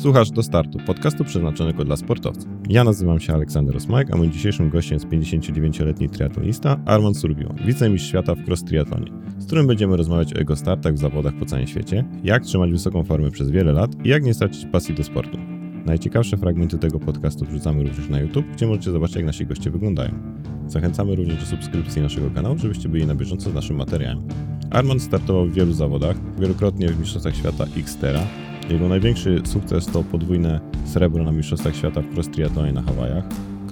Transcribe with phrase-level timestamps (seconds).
[0.00, 2.48] Słuchasz do startu, podcastu przeznaczonego dla sportowców.
[2.68, 8.08] Ja nazywam się Aleksander Osmajek, a moim dzisiejszym gościem jest 59-letni triatlonista Armand Surbiło, wicemistrz
[8.08, 11.66] świata w cross triatlonie, z którym będziemy rozmawiać o jego startach w zawodach po całym
[11.66, 15.38] świecie, jak trzymać wysoką formę przez wiele lat i jak nie stracić pasji do sportu.
[15.86, 20.10] Najciekawsze fragmenty tego podcastu wrzucamy również na YouTube, gdzie możecie zobaczyć, jak nasi goście wyglądają.
[20.66, 24.22] Zachęcamy również do subskrypcji naszego kanału, żebyście byli na bieżąco z naszym materiałem.
[24.70, 28.20] Armand startował w wielu zawodach, wielokrotnie w Mistrzostwach Świata Xtera.
[28.70, 33.24] Jego największy sukces to podwójne srebro na Mistrzostwach Świata w cross triatlonie na Hawajach.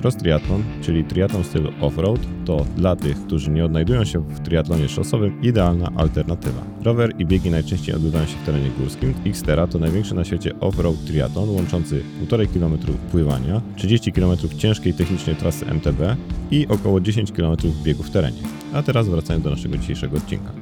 [0.03, 4.89] Cross triathlon, czyli triatlon stylu off-road, to dla tych, którzy nie odnajdują się w triatlonie
[4.89, 6.63] szosowym, idealna alternatywa.
[6.83, 9.15] Rower i biegi najczęściej odbywają się w terenie górskim.
[9.27, 12.79] Xtera to największy na świecie off-road triatlon łączący 1,5 km
[13.11, 16.17] pływania, 30 km ciężkiej technicznej trasy MTB
[16.51, 18.43] i około 10 km biegu w terenie.
[18.73, 20.53] A teraz wracając do naszego dzisiejszego odcinka.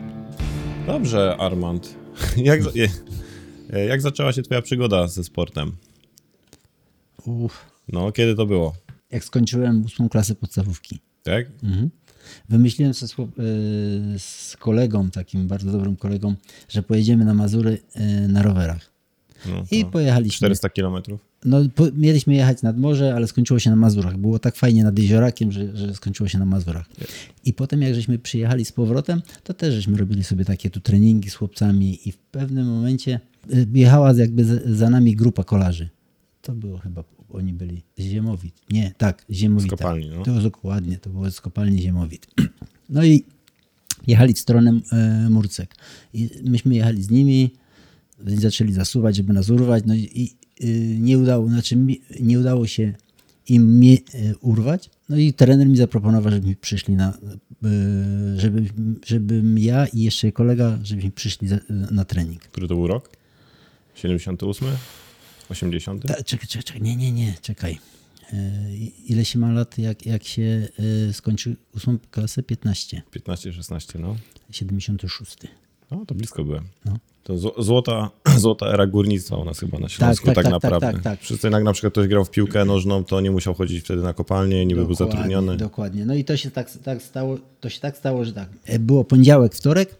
[0.86, 1.94] Dobrze, Armand.
[2.36, 2.60] Jak,
[3.88, 5.72] jak zaczęła się Twoja przygoda ze sportem?
[7.24, 7.70] Uff.
[7.92, 8.74] No, kiedy to było?
[9.10, 10.98] Jak skończyłem ósmą klasę podstawówki.
[11.22, 11.46] Tak?
[11.62, 11.90] Mhm.
[12.48, 12.94] Wymyśliłem y,
[14.18, 16.34] z kolegą, takim bardzo dobrym kolegą,
[16.68, 18.96] że pojedziemy na Mazury y, na rowerach.
[19.46, 19.90] No, I no.
[19.90, 20.36] pojechaliśmy.
[20.36, 21.20] 400 kilometrów?
[21.44, 24.16] No, po, mieliśmy jechać nad morze, ale skończyło się na Mazurach.
[24.16, 26.86] Było tak fajnie nad jeziorakiem, że, że skończyło się na Mazurach.
[27.44, 31.30] I potem jak żeśmy przyjechali z powrotem, to też żeśmy robili sobie takie tu treningi
[31.30, 33.20] z chłopcami i w pewnym momencie
[33.74, 34.44] jechała jakby
[34.74, 35.88] za, nami grupa kolarzy.
[36.42, 38.54] To było chyba, oni byli Ziemowit.
[38.70, 39.76] Nie, tak, Ziemowita.
[39.76, 40.22] Z kopalni, no.
[40.22, 42.26] To dokładnie, to było z kopalni Ziemowit.
[42.88, 43.24] No i
[44.06, 45.74] jechali w stronę e, Murcek.
[46.14, 47.50] I myśmy jechali z nimi,
[48.24, 49.84] zaczęli zasuwać, żeby nas urwać.
[49.86, 52.94] No i, i y, nie udało, znaczy mi, nie udało się
[53.48, 54.90] im mnie y, urwać.
[55.08, 58.64] No i trener mi zaproponował, żebyśmy przyszli na, y, żeby,
[59.06, 61.58] żebym ja i jeszcze kolega, żebyśmy przyszli za,
[61.90, 62.42] na trening.
[62.42, 63.10] Który to był rok?
[63.96, 64.68] 78?
[65.50, 66.02] 80?
[66.06, 67.78] Ta, czekaj, czekaj, czekaj, nie, nie, nie, czekaj.
[68.32, 68.36] Y,
[69.06, 70.68] ile się ma lat, jak, jak się
[71.08, 72.42] y, skończy ósmą klasę?
[72.42, 73.02] 15.
[73.10, 74.16] 15, 16, no.
[74.50, 75.36] 76.
[75.90, 76.64] No, to blisko byłem.
[76.84, 76.98] No.
[77.22, 80.86] To zł- złota, złota era górnictwa u nas chyba na Śląsku, tak, tak, tak, naprawdę.
[80.86, 81.20] tak, tak, tak.
[81.20, 84.12] Wszyscy jak na przykład ktoś grał w piłkę nożną, to nie musiał chodzić wtedy na
[84.12, 85.56] kopalnię, niby był zatrudniony.
[85.56, 86.06] Dokładnie.
[86.06, 88.48] No i to się tak, tak stało, to się tak stało, że tak.
[88.80, 89.96] Było poniedziałek, wtorek,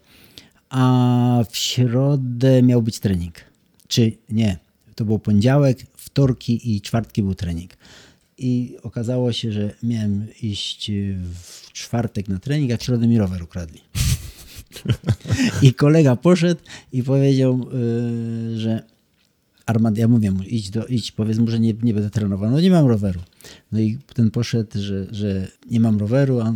[0.69, 3.35] a w środę miał być trening.
[3.89, 4.59] Czy nie?
[4.95, 7.71] To był poniedziałek, wtorki i czwartki był trening.
[8.39, 10.91] I okazało się, że miałem iść
[11.43, 13.81] w czwartek na trening, a w środę mi rower ukradli.
[15.63, 16.61] I kolega poszedł
[16.93, 17.69] i powiedział,
[18.53, 18.83] yy, że
[19.67, 22.51] Armand, ja mówię mu, idź, do, idź powiedz mu, że nie, nie będę trenował.
[22.51, 23.21] No nie mam roweru.
[23.73, 26.55] No i ten poszedł, że, że nie mam roweru, a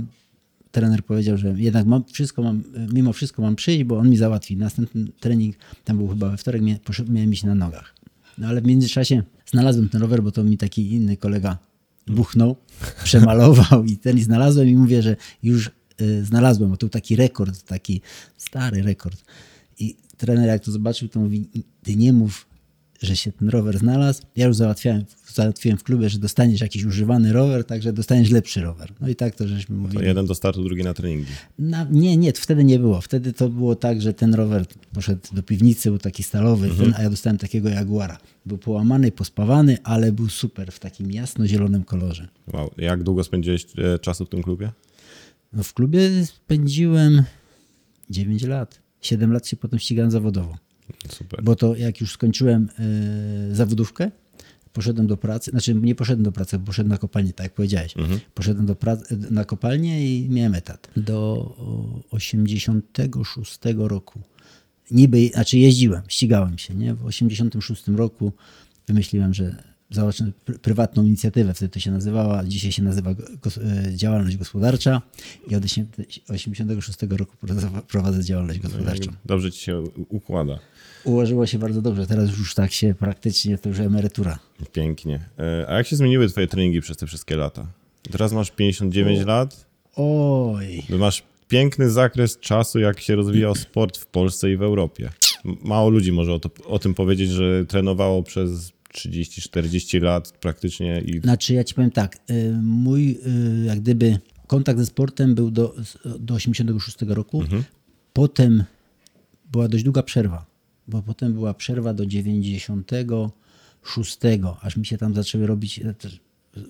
[0.72, 4.56] trener powiedział, że jednak mam wszystko, mam, mimo wszystko mam przyjść, bo on mi załatwi.
[4.56, 6.62] Następny trening, tam był chyba we wtorek,
[7.08, 7.94] miałem iść na nogach.
[8.38, 11.58] No ale w międzyczasie znalazłem ten rower, bo to mi taki inny kolega
[12.06, 12.56] buchnął,
[13.04, 15.70] przemalował i ten i znalazłem i mówię, że już
[16.00, 18.00] y, znalazłem, bo to był taki rekord, taki
[18.36, 19.24] stary rekord.
[19.78, 21.48] I trener jak to zobaczył, to mówi,
[21.82, 22.46] ty nie mów,
[23.00, 24.22] że się ten rower znalazł.
[24.36, 28.92] Ja już załatwiałem, załatwiłem w klubie, że dostaniesz jakiś używany rower, także dostaniesz lepszy rower.
[29.00, 30.04] No i tak to żeśmy To mówili.
[30.06, 31.30] jeden do startu, drugi na treningi.
[31.58, 33.00] Na, nie, nie, wtedy nie było.
[33.00, 37.02] Wtedy to było tak, że ten rower poszedł do piwnicy, był taki stalowy, ten, a
[37.02, 38.18] ja dostałem takiego Jaguara.
[38.46, 42.28] Był połamany, pospawany, ale był super w takim jasno-zielonym kolorze.
[42.52, 42.70] Wow.
[42.78, 44.72] Jak długo spędziłeś e, czasu w tym klubie?
[45.52, 47.22] No, w klubie spędziłem
[48.10, 48.80] 9 lat.
[49.00, 50.56] 7 lat się potem ścigałem zawodowo.
[51.08, 51.42] Super.
[51.42, 52.68] Bo to jak już skończyłem
[53.50, 54.10] y, zawodówkę,
[54.72, 57.94] poszedłem do pracy, znaczy nie poszedłem do pracy, poszedłem na kopalnię, tak jak powiedziałeś.
[58.34, 60.90] Poszedłem do pracy, na kopalnię i miałem etat.
[60.96, 61.16] Do
[61.58, 64.20] o, 86 roku.
[64.90, 66.94] Niby, znaczy jeździłem, ścigałem się, nie?
[66.94, 68.32] W 86 roku
[68.86, 73.16] wymyśliłem, że założę pr- prywatną inicjatywę, wtedy to się nazywała, dzisiaj się nazywa e,
[73.96, 75.02] działalność gospodarcza
[75.48, 75.64] i od
[76.28, 77.36] 86 roku
[77.88, 79.10] prowadzę- działalność gospodarczą.
[79.24, 80.58] Dobrze ci się układa.
[81.04, 82.06] Ułożyło się bardzo dobrze.
[82.06, 84.38] Teraz już tak się praktycznie, to już emerytura.
[84.72, 85.20] Pięknie.
[85.38, 87.66] E, A jak się zmieniły twoje treningi przez te wszystkie lata?
[88.10, 89.66] Teraz masz 59 lat,
[89.96, 95.10] Oj, masz piękny zakres czasu, jak się rozwijał sport w Polsce i w Europie.
[95.44, 101.20] Mało ludzi może o, to, o tym powiedzieć, że trenowało przez 30-40 lat praktycznie i
[101.20, 105.74] znaczy ja ci powiem tak, y, mój y, jak gdyby kontakt ze sportem był do,
[106.18, 107.44] do 86 roku.
[108.12, 108.64] Potem
[109.52, 110.46] była dość długa przerwa,
[110.88, 114.18] bo potem była przerwa do 96,
[114.60, 116.20] aż mi się tam zaczęły robić, też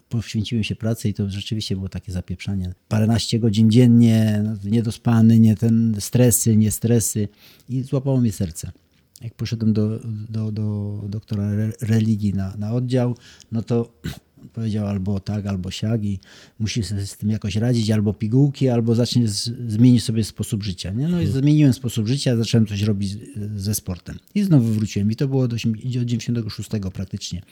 [0.09, 2.75] poświęciłem się pracy i to rzeczywiście było takie zapieprzanie.
[2.89, 7.29] Paręnaście godzin dziennie, niedospany, nie ten stresy, nie stresy
[7.69, 8.73] i złapało mnie serce.
[9.21, 10.01] Jak poszedłem do,
[10.31, 13.17] do, do doktora re- religii na, na oddział,
[13.53, 13.93] no to
[14.53, 16.19] powiedział albo tak, albo siak i
[16.59, 20.91] musisz sobie z tym jakoś radzić, albo pigułki, albo zaczniesz z, zmienić sobie sposób życia.
[20.91, 21.09] Nie?
[21.09, 23.19] No i zmieniłem sposób życia, zacząłem coś robić z-
[23.57, 24.19] ze sportem.
[24.35, 25.11] I znowu wróciłem.
[25.11, 27.43] I to było do, do 96 praktycznie.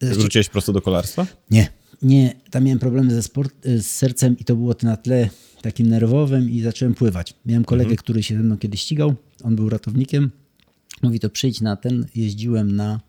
[0.00, 1.26] Wróciłeś prosto do kolarstwa?
[1.50, 1.68] Nie,
[2.02, 2.34] nie.
[2.50, 5.28] Tam miałem problemy ze sport, z sercem i to było na tle
[5.62, 7.34] takim nerwowym i zacząłem pływać.
[7.46, 10.30] Miałem kolegę, który się ze mną kiedyś ścigał, on był ratownikiem.
[11.02, 13.00] Mówi to przyjdź na ten, jeździłem na,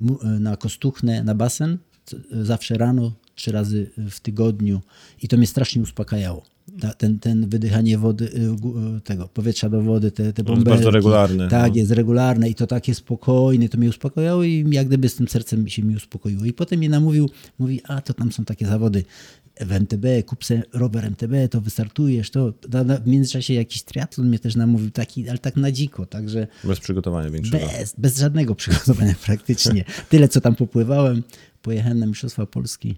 [0.00, 4.80] mu- na Kostuchnę, na basen, c- zawsze rano, trzy razy w tygodniu
[5.22, 6.42] i to mnie strasznie uspokajało.
[6.80, 8.24] Ta, ten, ten wydychanie wody,
[8.98, 10.94] y, tego powietrza do wody, te, te No, jest bardzo bąbelki.
[10.94, 11.76] regularne, Tak, no.
[11.78, 15.68] jest regularne i to takie spokojne, to mnie uspokajało i jak gdyby z tym sercem
[15.68, 16.44] się mi uspokoiło.
[16.44, 19.04] I potem mnie namówił, mówi, a to tam są takie zawody
[19.60, 22.54] w MTB, kup se rower MTB, to wystartujesz, to
[23.04, 27.30] w międzyczasie jakiś triatlon mnie też namówił, taki, ale tak na dziko, także Bez przygotowania
[27.30, 27.66] większego.
[27.66, 29.84] bez, bez żadnego przygotowania praktycznie.
[30.08, 31.22] Tyle, co tam popływałem,
[31.62, 32.96] pojechałem na Mistrzostwa Polski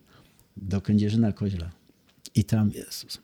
[0.57, 1.71] do Kędzierzyna Koźla
[2.35, 3.19] i tam, Jezus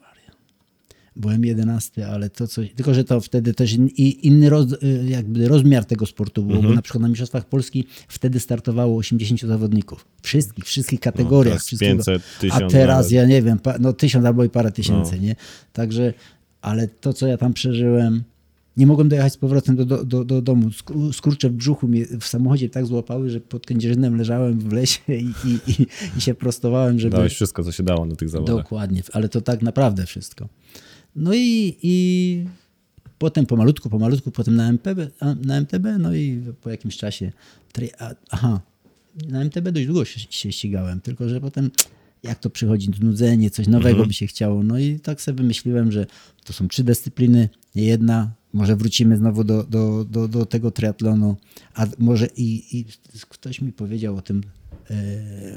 [1.18, 3.88] byłem jedenasty, ale to coś, tylko że to wtedy też in,
[4.22, 6.72] inny roz, y, jakby rozmiar tego sportu było, Mhm.
[6.72, 10.04] bo na przykład na Mistrzostwach Polski wtedy startowało 80 zawodników.
[10.22, 11.60] Wszystkich, wszystkich kategoriach.
[11.62, 12.04] wszystkiego.
[12.04, 13.12] 500, A 1000 teraz, nawet.
[13.12, 15.22] ja nie wiem, no tysiąc albo i parę tysięcy, No.
[15.22, 15.36] nie?
[15.72, 16.14] Także,
[16.60, 18.22] ale to, co ja tam przeżyłem,
[18.76, 20.68] nie mogłem dojechać z powrotem do, do, do, do domu.
[20.68, 25.00] Skur- Skurcze w brzuchu mnie w samochodzie tak złapały, że pod Kędzierzynem leżałem w lesie
[25.08, 25.12] i,
[25.44, 25.86] i, i,
[26.16, 27.16] i się prostowałem, żeby...
[27.16, 28.56] Dałeś wszystko, co się dało na tych zawodach.
[28.56, 30.48] Dokładnie, ale to tak naprawdę wszystko.
[31.18, 32.44] No i, i
[33.18, 37.32] potem pomalutku, pomalutku, potem na MTB, a- na MTB, no i po jakimś czasie,
[38.30, 38.60] aha,
[39.28, 41.70] na MTB dość długo się, się ścigałem, tylko że potem
[42.22, 44.62] jak to przychodzi, znudzenie, coś nowego by się chciało.
[44.62, 46.06] No i tak sobie wymyśliłem, że
[46.44, 51.36] to są trzy dyscypliny, nie jedna, może wrócimy znowu do, do, do, do tego triatlonu,
[51.74, 52.84] a może i, i
[53.28, 54.42] ktoś mi powiedział o tym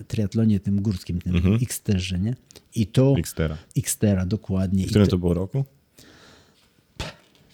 [0.07, 1.59] triatlonie tym górskim, tym Mhm.
[1.61, 2.35] Xterze, nie?
[2.75, 3.15] I to...
[3.17, 3.57] Xtera.
[3.77, 4.83] Xtera, dokładnie.
[4.83, 5.65] W I którym to, to było roku?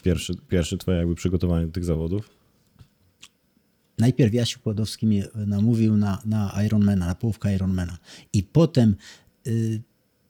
[0.04, 2.38] Pierwszy, pierwszy twoje jakby przygotowanie do tych zawodów?
[3.98, 7.98] najpierw Jasiu Kładowski mnie namówił na, na Ironmana, na połówkę Ironmana.
[8.34, 8.96] I potem
[9.48, 9.82] y,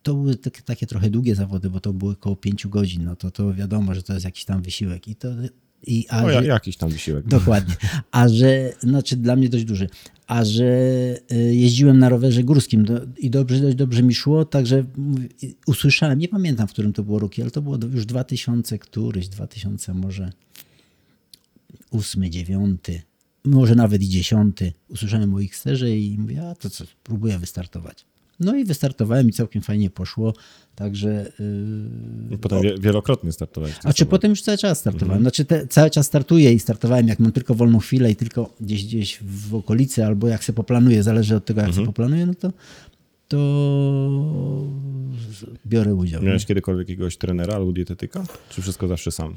[0.03, 3.03] to były takie, takie trochę długie zawody, bo to były około pięciu godzin.
[3.03, 5.07] No to, to wiadomo, że to jest jakiś tam wysiłek.
[5.07, 5.27] I to,
[5.87, 7.27] i, a O, że, ja, jakiś tam wysiłek.
[7.27, 7.75] Dokładnie.
[8.11, 9.89] A że, znaczy dla mnie dość duży,
[10.27, 10.65] a że
[11.31, 12.85] y, jeździłem na rowerze górskim
[13.17, 14.83] i dobrze, dość dobrze mi szło, także
[15.67, 19.93] usłyszałem, nie pamiętam w którym to było roku, ale to było już 2000 któryś, 2000
[19.93, 20.31] może
[21.91, 22.81] 8, 9,
[23.45, 24.57] może nawet i 10.
[24.89, 28.05] Usłyszałem o Xterze i mówię, a to co, spróbuję wystartować.
[28.39, 30.33] No i wystartowałem i całkiem fajnie poszło,
[30.75, 31.31] także...
[32.29, 33.75] Yy, Potem wie, wielokrotnie startowałeś.
[33.83, 35.21] a czy potem już cały czas startowałem?
[35.21, 38.85] Znaczy te, cały czas startuję i startowałem jak mam tylko wolną chwilę i tylko gdzieś
[38.85, 42.51] gdzieś w okolicy albo jak sobie poplanuję, zależy od tego jak sobie poplanuję, no to,
[43.27, 43.37] to
[45.65, 46.23] biorę udział.
[46.23, 48.23] Miałeś kiedykolwiek jakiegoś trenera albo dietetyka?
[48.49, 49.35] Czy wszystko zawsze sam?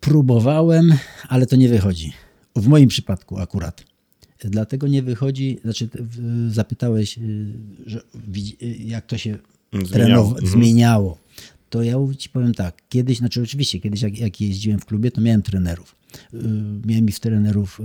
[0.00, 0.92] Próbowałem,
[1.28, 2.12] ale to nie wychodzi.
[2.56, 3.84] W moim przypadku akurat.
[4.44, 5.88] Dlatego nie wychodzi, znaczy
[6.48, 7.52] zapytałeś, y,
[7.86, 8.00] że,
[8.62, 9.38] y, jak to się
[9.72, 9.88] Zmieniało.
[9.92, 10.46] trenowało, Mhm.
[10.52, 11.18] zmieniało.
[11.70, 15.20] To ja ci powiem tak, kiedyś, znaczy oczywiście, kiedyś jak, jak jeździłem w klubie, to
[15.20, 15.96] miałem trenerów.
[16.34, 16.38] Y,
[16.86, 17.80] Miałem ich trenerów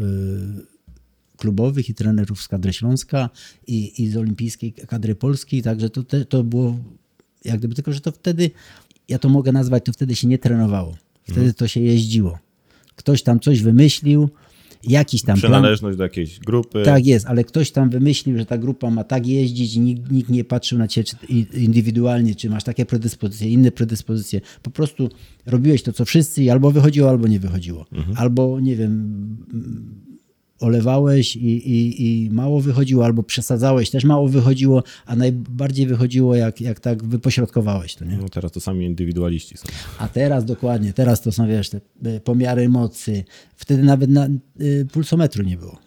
[1.37, 3.29] klubowych i trenerów z kadry Śląska
[3.67, 6.77] i, i z olimpijskiej kadry polskiej, także to, te, to było
[7.45, 8.51] jak gdyby tylko, że to wtedy,
[9.09, 10.97] ja to mogę nazwać, to wtedy się nie trenowało.
[11.23, 11.53] Wtedy Mhm.
[11.53, 12.39] to się jeździło.
[12.95, 14.29] Ktoś tam coś wymyślił,
[14.87, 16.83] jakiś tam plan, Przynależność do jakiejś grupy.
[16.85, 20.29] tak jest, ale ktoś tam wymyślił, że ta grupa ma tak jeździć i nikt, nikt
[20.29, 21.09] nie patrzył na ciebie
[21.53, 24.41] indywidualnie, czy masz takie predyspozycje, inne predyspozycje.
[24.63, 25.09] Po prostu
[25.45, 27.85] robiłeś to, co wszyscy i albo wychodziło, albo nie wychodziło.
[28.15, 29.37] Albo, nie wiem,
[30.59, 36.61] olewałeś i, i, i mało wychodziło, albo przesadzałeś, też mało wychodziło, a najbardziej wychodziło, jak,
[36.61, 38.17] jak tak wypośrodkowałeś to, nie?
[38.17, 39.63] No teraz to sami indywidualiści są.
[39.97, 43.23] A teraz dokładnie, teraz to są, wiesz, te y, pomiary mocy.
[43.55, 44.27] Wtedy nawet na
[44.61, 45.77] y, pulsometru nie było.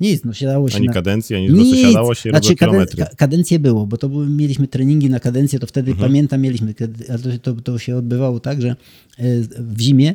[0.00, 0.92] Nic, no siadało się Ani na...
[0.92, 1.78] kadencji, ani nic.
[1.78, 2.96] siadało się znaczy, kaden- kilometry.
[3.04, 6.08] ka- kadencje było, bo to były, mieliśmy treningi na kadencję, to wtedy Mhm.
[6.10, 6.84] pamiętam, mieliśmy, to,
[7.42, 10.14] to, to się odbywało tak, że y, w zimie,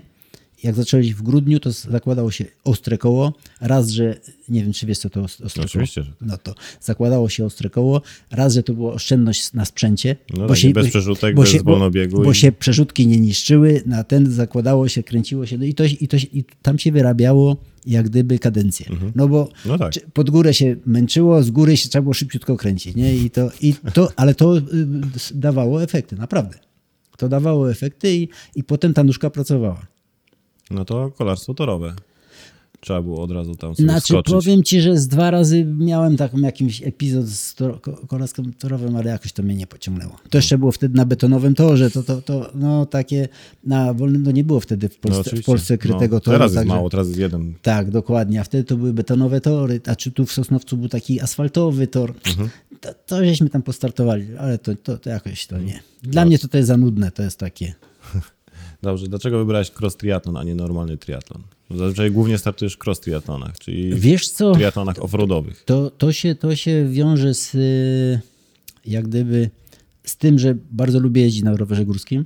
[0.64, 3.34] jak zaczęli w grudniu, to zakładało się ostre koło.
[3.62, 6.12] Raz, że nie wiem, czy wiesz, co to os- ostre Oczywiście, koło.
[6.14, 6.28] że tak.
[6.30, 8.02] No to zakładało się ostre koło.
[8.32, 10.16] Raz, że to była oszczędność na sprzęcie.
[10.38, 14.04] No tak, i bez przerzutek, bez wolnobiegu Bo, bo i- się przeszutki nie niszczyły, na
[14.04, 18.10] ten zakładało się, kręciło się no i, to, i, to, i tam się wyrabiało jak
[18.10, 18.86] gdyby kadencję.
[19.16, 19.94] No bo No tak.
[20.14, 23.16] pod górę się męczyło, z góry się trzeba było szybciutko kręcić, nie?
[23.16, 24.62] I to, i to, ale to y,
[25.34, 26.58] dawało efekty, naprawdę.
[27.18, 29.86] To dawało efekty i, i potem ta nóżka pracowała.
[30.72, 31.94] No to kolarstwo torowe.
[32.82, 34.34] trzeba było od razu tam sobie Znaczy, wskoczyć.
[34.34, 38.96] powiem ci, że z dwa razy miałem taką jakiś epizod z tor- ko- kolaską torowym,
[38.96, 40.16] ale jakoś to mnie nie pociągnęło.
[40.30, 43.28] To jeszcze było wtedy na betonowym torze, to, to, to no takie,
[43.64, 45.46] na wolnym, no nie było wtedy w No, Polsce, w oczywiście.
[45.52, 46.36] Polsce krytego no, toru.
[46.38, 47.54] Teraz jest także- mało, teraz jest jeden.
[47.62, 48.42] Tak, dokładnie.
[48.42, 52.14] A wtedy to były betonowe tory, a czy tu w Sosnowcu był taki asfaltowy tor.
[52.28, 52.50] Mhm.
[52.82, 55.80] To, to żeśmy tam postartowali, ale to, to, to jakoś to nie.
[56.04, 57.74] Dla mnie to, to jest za nudne, to jest takie.
[58.82, 61.44] Dobrze, dlaczego wybrałeś cross triatlon, a nie normalny triatlon?
[61.72, 64.52] Zazwyczaj głównie startujesz w cross triatlonach, czyli Wiesz co?
[64.54, 65.64] w triatlonach offroadowych.
[65.66, 68.20] To, to, się, to się wiąże z y,
[68.86, 69.50] jak gdyby
[70.04, 72.26] z tym, że bardzo lubię jeździć na rowerze górskim.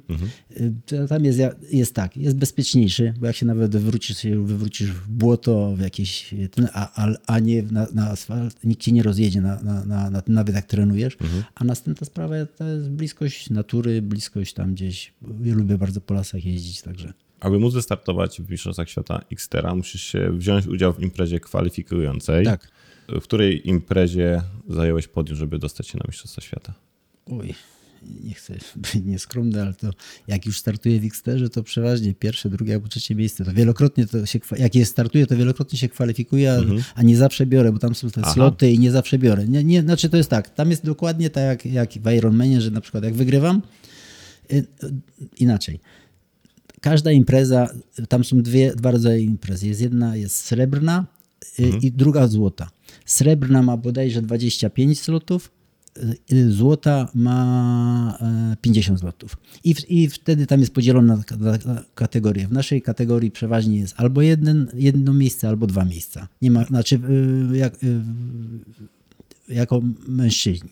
[0.51, 1.39] Y, to Tam jest,
[1.72, 6.36] jest tak, jest bezpieczniejszy, bo jak się nawet wywrócisz, się wywrócisz w błoto, w jakieś,
[6.74, 10.22] a, a, a nie na, na asfalt, nikt cię nie rozjedzie na, na, na, na
[10.27, 11.18] nawet jak trenujesz.
[11.56, 15.13] A następna sprawa to jest bliskość natury, bliskość tam gdzieś.
[15.44, 17.13] Ja lubię bardzo po lasach jeździć, także.
[17.39, 22.46] Aby móc wystartować w Mistrzostwach Świata Xtera, musisz się wziąć udział w imprezie kwalifikującej.
[22.46, 22.72] Tak.
[23.08, 26.74] W której imprezie zająłeś podium, żeby dostać się na Mistrzostwa Świata?
[27.25, 27.56] Oj,
[28.24, 29.92] nie chcę być nieskromny, ale to
[30.27, 33.46] jak już startuję w Xterze, to przeważnie pierwsze, drugie albo trzecie miejsce.
[33.46, 36.58] To wielokrotnie to się, jak je startuję, to wielokrotnie się kwalifikuję, a,
[36.96, 38.34] a nie zawsze biorę, bo tam są te Aha.
[38.34, 39.48] sloty i nie zawsze biorę.
[39.48, 42.72] Nie, nie, znaczy to jest tak, tam jest dokładnie tak jak, jak w Ironmanie, że
[42.72, 43.62] na przykład jak wygrywam,
[44.51, 44.65] y, y,
[45.38, 45.80] inaczej.
[46.82, 47.70] Każda impreza,
[48.10, 49.63] tam są dwie, dwa rodzaje imprez.
[49.63, 51.06] Jest jedna jest srebrna
[51.60, 52.70] y, i druga złota.
[53.06, 55.51] Srebrna ma bodajże 25 slotów,
[56.50, 59.38] złota ma e, 50 złotów.
[59.63, 62.47] I, w, I wtedy tam jest podzielona na, na, na kategorie.
[62.47, 66.27] W naszej kategorii przeważnie jest albo jeden, jedno miejsce, albo dwa miejsca.
[66.41, 67.00] Nie ma, znaczy
[67.53, 68.01] y, jak, y,
[69.50, 70.69] jako mężczyźni.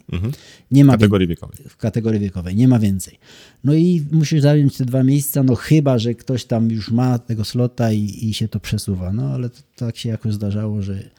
[0.71, 1.57] Nie ma Kategorii wiekowej.
[1.67, 3.19] w kategorii wiekowej, nie ma więcej.
[3.63, 7.45] No i musisz zająć te dwa miejsca, no chyba, że ktoś tam już ma tego
[7.45, 9.13] slota i, i się to przesuwa.
[9.13, 11.09] No ale to, tak się jakoś zdarzało, że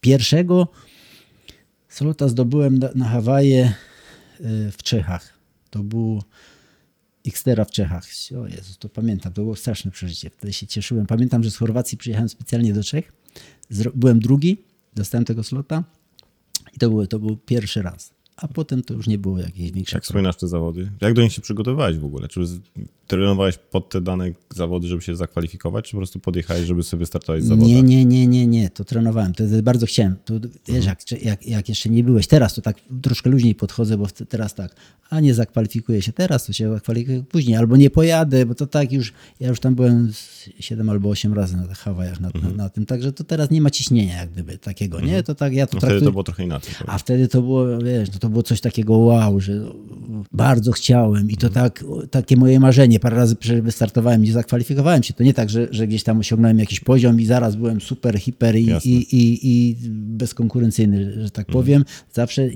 [0.00, 0.68] pierwszego
[1.88, 3.74] slota zdobyłem na, Hawaje
[4.40, 5.38] y, w Czechach.
[5.70, 6.22] To był
[7.26, 8.04] Xtera w Czechach.
[8.42, 10.30] O Jezus, to pamiętam, to było straszne przeżycie.
[10.30, 11.06] Wtedy się cieszyłem.
[11.06, 13.12] Pamiętam, że z Chorwacji przyjechałem specjalnie do Czech.
[13.94, 14.56] Byłem drugi,
[14.94, 15.84] dostałem tego slota
[16.74, 18.10] i to był, to był pierwszy raz.
[18.36, 20.90] A potem to już nie było jakiejś większej Jak wspominasz te zawody?
[21.00, 22.28] Jak do nich się przygotowywałeś w ogóle?
[22.28, 22.40] Czy
[23.08, 27.44] trenowałeś pod te dane zawody, żeby się zakwalifikować, czy po prostu podjechałeś, żeby sobie startować
[27.44, 27.50] z?
[27.50, 30.16] Nie, nie, nie, nie, nie, to trenowałem, to bardzo chciałem.
[30.24, 30.34] To,
[30.68, 34.54] wiesz, jak, jak, jak jeszcze nie byłeś, teraz to tak troszkę luźniej podchodzę, bo teraz
[34.54, 34.74] tak,
[35.10, 38.92] a nie zakwalifikuję się teraz, to się zakwalifikuję później, albo nie pojadę, bo to tak
[38.92, 42.68] już, ja już tam byłem z 7 albo 8 razy na Hawajach na, na, na
[42.68, 45.22] tym, także to teraz nie ma ciśnienia jak gdyby takiego, nie?
[45.22, 46.08] To tak, ja to No wtedy traktuję...
[46.08, 46.74] to było trochę inaczej.
[46.78, 46.94] powiem.
[46.94, 49.52] A wtedy to było, wiesz, no to było coś takiego wow, że
[50.32, 52.97] bardzo chciałem i to tak, takie moje marzenie.
[52.98, 55.14] Parę razy wystartowałem i zakwalifikowałem się.
[55.14, 58.56] To nie tak, że, że gdzieś tam osiągnąłem jakiś poziom i zaraz byłem super, hiper
[58.56, 61.84] i, i, i, i bezkonkurencyjny, że tak powiem.
[62.12, 62.48] Zawsze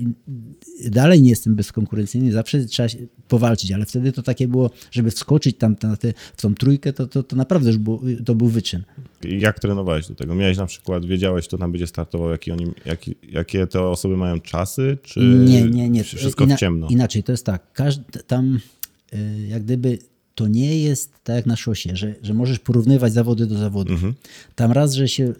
[0.85, 2.97] dalej nie jestem bezkonkurencyjny, zawsze trzeba się
[3.27, 7.07] powalczyć, ale wtedy to takie było, żeby wskoczyć tam na te, w tą trójkę, to,
[7.07, 8.83] to, to naprawdę już było, to był wyczyn.
[9.23, 10.35] Jak trenowałeś do tego?
[10.35, 14.39] Miałeś na przykład, wiedziałeś, kto tam będzie startował, jaki oni, jaki, jakie te osoby mają
[14.39, 16.03] czasy, czy Nie, nie, nie.
[16.03, 16.87] wszystko Ina- w ciemno?
[16.87, 17.73] Inaczej, to jest tak.
[17.73, 18.59] Każdy, tam
[19.13, 19.97] y, jak gdyby
[20.35, 23.93] to nie jest tak jak na szosie, że, że możesz porównywać zawody do zawodów.
[23.95, 24.13] Mhm.
[24.55, 25.33] Tam raz, że się y,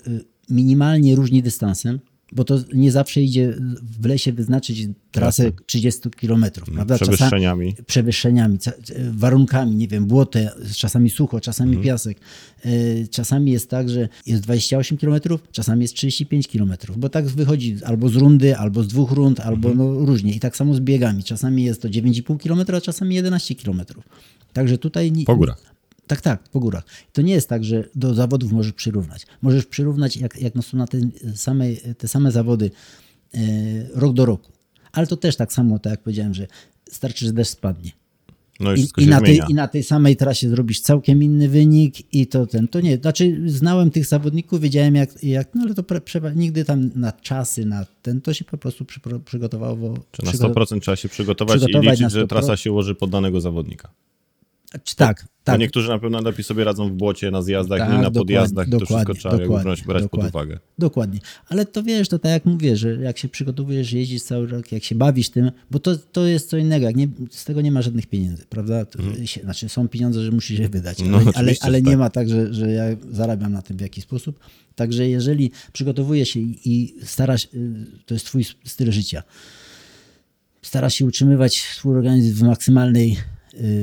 [0.49, 1.99] minimalnie różni dystansem,
[2.35, 3.53] bo to nie zawsze idzie
[3.99, 6.95] w lesie wyznaczyć trasę 30 kilometrów, prawda?
[6.97, 7.75] Czasa- Przewyższeniami.
[7.87, 8.71] przewyższeniami, ca-
[9.11, 11.85] warunkami, nie wiem, błote, czasami sucho, czasami Mhm.
[11.85, 12.17] piasek.
[12.65, 15.19] Y, Czasami jest tak, że jest 28 km,
[15.51, 19.69] czasami jest 35 km, bo tak wychodzi albo z rundy, albo z dwóch rund, albo
[19.69, 19.77] Mhm.
[19.99, 20.33] no różnie.
[20.35, 21.23] I tak samo z biegami.
[21.23, 23.81] Czasami jest to 9,5 km, a czasami 11 km.
[24.53, 25.13] Także tutaj...
[25.25, 25.75] Po górach.
[26.07, 26.85] tak, tak, po górach.
[27.13, 29.25] To nie jest tak, że do zawodów możesz przyrównać.
[29.41, 30.97] Możesz przyrównać, jak, jak no są na te
[31.35, 31.65] same,
[31.97, 32.71] te same zawody
[33.33, 33.39] e,
[33.93, 34.51] rok do roku.
[34.91, 36.47] Ale to też tak samo, tak jak powiedziałem, że
[36.89, 37.91] starczy, że deszcz spadnie.
[38.59, 39.41] No i I, i, na tej.
[39.49, 42.97] I na tej samej trasie zrobisz całkiem inny wynik i to ten, to nie.
[42.97, 46.01] Znaczy znałem tych zawodników, wiedziałem jak, jak no ale to pre,
[46.35, 49.97] nigdy tam na czasy, na ten, to się po prostu przy, przygotowało.
[50.11, 52.27] Czy na przygo- 100% trzeba się przygotować, przygotować i liczyć, że 100%.
[52.27, 53.91] trasa się ułoży pod danego zawodnika.
[54.83, 55.59] Czy tak, tak.
[55.59, 58.69] niektórzy na pewno lepiej sobie radzą w błocie, na zjazdach, Tak, nie na dokładnie, podjazdach.
[58.69, 60.29] to wszystko dokładnie, trzeba dokładnie, brać, brać pod dokładnie.
[60.29, 60.59] uwagę.
[60.79, 61.19] Dokładnie.
[61.49, 64.83] Ale to wiesz, to tak jak mówię, że jak się przygotowujesz, jeździsz cały rok, jak
[64.83, 67.81] się bawisz tym, bo to, to jest co innego, jak nie, z tego nie ma
[67.81, 68.85] żadnych pieniędzy, prawda?
[68.85, 71.25] To się, znaczy są pieniądze, że musisz je wydać, Mhm.
[71.25, 71.99] No, ale, ale, ale nie tak.
[71.99, 74.39] ma tak, że, że ja zarabiam na tym w jakiś sposób.
[74.75, 79.23] Także jeżeli przygotowujesz się i, i starasz, y, to jest twój styl życia,
[80.61, 83.17] starasz się utrzymywać swój organizm w maksymalnej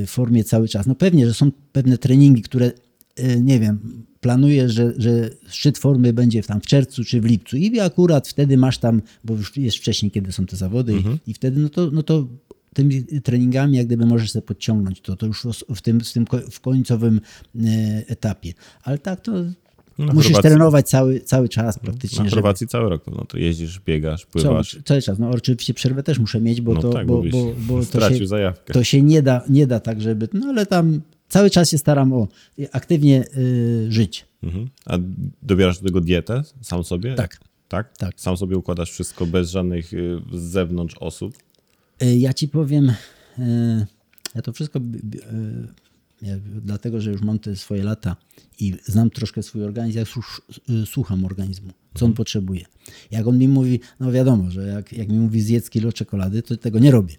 [0.07, 0.87] formie cały czas.
[0.87, 2.71] No pewnie, że są pewne treningi, które,
[3.19, 7.57] y, nie wiem, planujesz, że, że szczyt formy będzie tam w czerwcu czy w lipcu
[7.57, 11.19] i akurat wtedy masz tam, bo już jest wcześniej, kiedy są te zawody Mhm.
[11.27, 12.27] i, i wtedy no to, no to
[12.73, 16.59] tymi treningami jak gdyby możesz sobie podciągnąć to, to już w tym, w tym w
[16.59, 17.21] końcowym
[17.55, 17.59] e,
[18.07, 18.53] etapie.
[18.83, 19.33] Ale tak to
[20.05, 22.17] Na musisz Chorwacji- trenować cały, cały czas praktycznie.
[22.19, 24.79] Na żeby- Chorwacji cały rok pewno to jeździsz, biegasz, Cały, pływasz.
[24.85, 25.19] cały czas.
[25.19, 28.27] No oczywiście przerwę też muszę mieć, bo No to, tak, bo, bo bo, to, się,
[28.27, 28.73] zajawkę.
[28.73, 30.27] to się nie da, nie da tak, żeby.
[30.33, 32.27] No ale tam cały czas się staram o
[32.71, 34.25] aktywnie y, żyć.
[34.43, 34.69] Mhm.
[34.85, 34.97] A
[35.43, 37.15] dobierasz do tego dietę sam sobie?
[37.15, 37.39] Tak.
[37.67, 37.97] Tak?
[37.97, 38.13] Tak.
[38.21, 41.33] Sam sobie układasz wszystko bez żadnych y, z zewnątrz osób?
[42.03, 42.89] Y, Ja ci powiem,
[43.39, 43.85] y,
[44.35, 45.67] ja to wszystko y,
[46.61, 48.15] dlatego, że już mam te swoje lata
[48.59, 50.41] i znam troszkę swój organizm, ja słuch-
[50.83, 52.65] y, słucham organizmu, co on potrzebuje.
[53.11, 56.57] Jak on mi mówi, no wiadomo, że jak, jak mi mówi zjedz kilo czekolady, to
[56.57, 57.15] tego nie robię.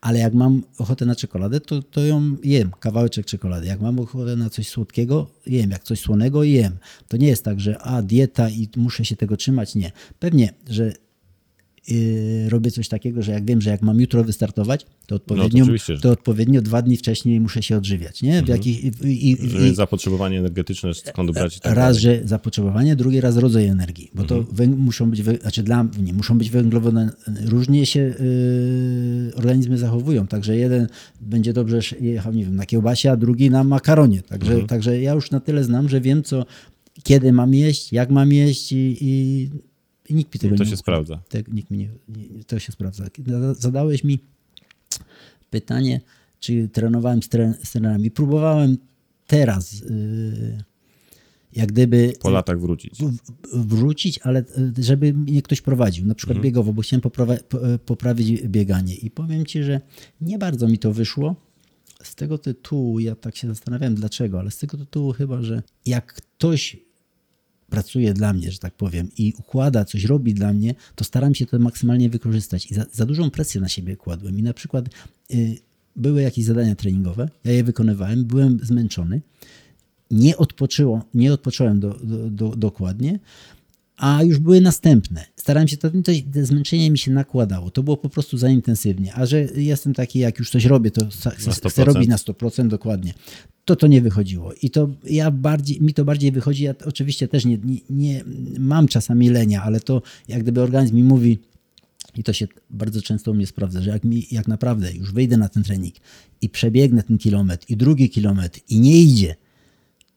[0.00, 3.66] Ale jak mam ochotę na czekoladę, to, to ją jem, kawałeczek czekolady.
[3.66, 5.70] Jak mam ochotę na coś słodkiego, jem.
[5.70, 6.76] Jak coś słonego, jem.
[7.08, 9.74] To nie jest tak, że a, dieta i muszę się tego trzymać.
[9.74, 9.92] Nie.
[10.18, 10.92] Pewnie, że
[11.90, 15.96] yy, robię coś takiego, że jak wiem, że jak mam jutro wystartować, to odpowiednio, oczywiście,
[15.96, 18.22] że to odpowiednio dwa dni wcześniej muszę się odżywiać.
[18.22, 18.42] Nie?
[18.42, 22.20] W jakich, i, i, i, zapotrzebowanie energetyczne, skąd brać tak raz, dalej.
[22.20, 26.12] że zapotrzebowanie, drugi raz rodzaj energii, bo to węg- muszą być, wę- znaczy dla mnie,
[26.12, 27.10] muszą być węglowodany.
[27.44, 30.86] Różnie się yy, organizmy zachowują, także jeden
[31.20, 34.22] będzie dobrze jechał, nie wiem, na kiełbasie, a drugi na makaronie.
[34.22, 36.46] Także, także ja już na tyle znam, że wiem, co,
[37.02, 39.50] kiedy mam jeść, jak mam jeść i, i,
[40.08, 40.82] i nikt mi tego To nie się ukrywa.
[40.82, 41.20] sprawdza.
[41.28, 43.04] Tak, nikt mi nie, nie, to się sprawdza.
[43.26, 44.18] Zada- Zadałeś mi
[45.50, 46.00] pytanie,
[46.40, 48.10] czy trenowałem z, tren, z trenerami.
[48.10, 48.78] Próbowałem
[49.26, 50.58] teraz, yy,
[51.52, 52.98] jak gdyby Po latach wrócić.
[53.02, 54.40] w- wrócić, ale
[54.78, 57.02] y, żeby mnie ktoś prowadził, na przykład biegowo, bo chciałem
[57.62, 58.94] e, poprawić bieganie.
[58.94, 59.80] I powiem ci, że
[60.20, 61.36] nie bardzo mi to wyszło.
[62.02, 66.12] Z tego tytułu, ja tak się zastanawiałem dlaczego, ale z tego tytułu chyba, że jak
[66.12, 66.76] ktoś
[67.70, 71.46] pracuje dla mnie, że tak powiem, i układa, coś robi dla mnie, to staram się
[71.46, 72.70] to maksymalnie wykorzystać.
[72.70, 74.38] I za, za dużą presję na siebie kładłem.
[74.38, 74.88] I na przykład
[75.34, 75.58] y,
[75.96, 79.20] były jakieś zadania treningowe, ja je wykonywałem, byłem zmęczony,
[80.10, 83.18] nie, odpoczyło, nie odpocząłem do, do, do, dokładnie,
[83.98, 85.24] a już były następne.
[85.36, 87.70] Starałem się, to, to, zmęczenie mi się nakładało.
[87.70, 89.14] To było po prostu za intensywnie.
[89.14, 91.84] A że jestem taki, jak już coś robię, to chcę, chcę 100%.
[91.84, 93.14] robić na 100% dokładnie.
[93.64, 94.52] To to nie wychodziło.
[94.62, 96.64] I to ja bardziej, mi to bardziej wychodzi.
[96.64, 98.24] Ja oczywiście też nie, nie, nie
[98.58, 101.38] mam czasami lenia, ale to jak gdyby organizm mi mówi,
[102.16, 105.36] i to się bardzo często u mnie sprawdza, że jak, mi, jak naprawdę już wyjdę
[105.36, 105.94] na ten trening
[106.40, 109.36] i przebiegnę ten kilometr i drugi kilometr i nie idzie,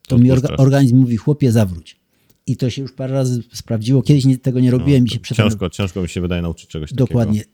[0.08, 2.01] to mi orga, organizm mówi, chłopie, zawróć.
[2.46, 4.02] I to się już parę razy sprawdziło.
[4.02, 5.52] Kiedyś nie, tego nie robiłem i się przetrenowałem.
[5.52, 7.06] Ciężko, ciężko mi się wydaje nauczyć czegoś takiego.
[7.06, 7.44] Dokładnie.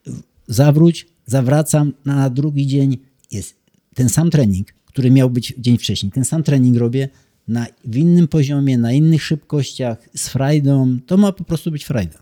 [0.46, 2.98] Zawróć, zawracam, na, na drugi dzień
[3.30, 3.56] jest
[3.94, 6.12] ten sam trening, który miał być dzień wcześniej.
[6.12, 7.08] Ten sam trening robię
[7.48, 10.98] na, w innym poziomie, na innych szybkościach, z frajdą.
[11.06, 12.18] To ma po prostu być frajda.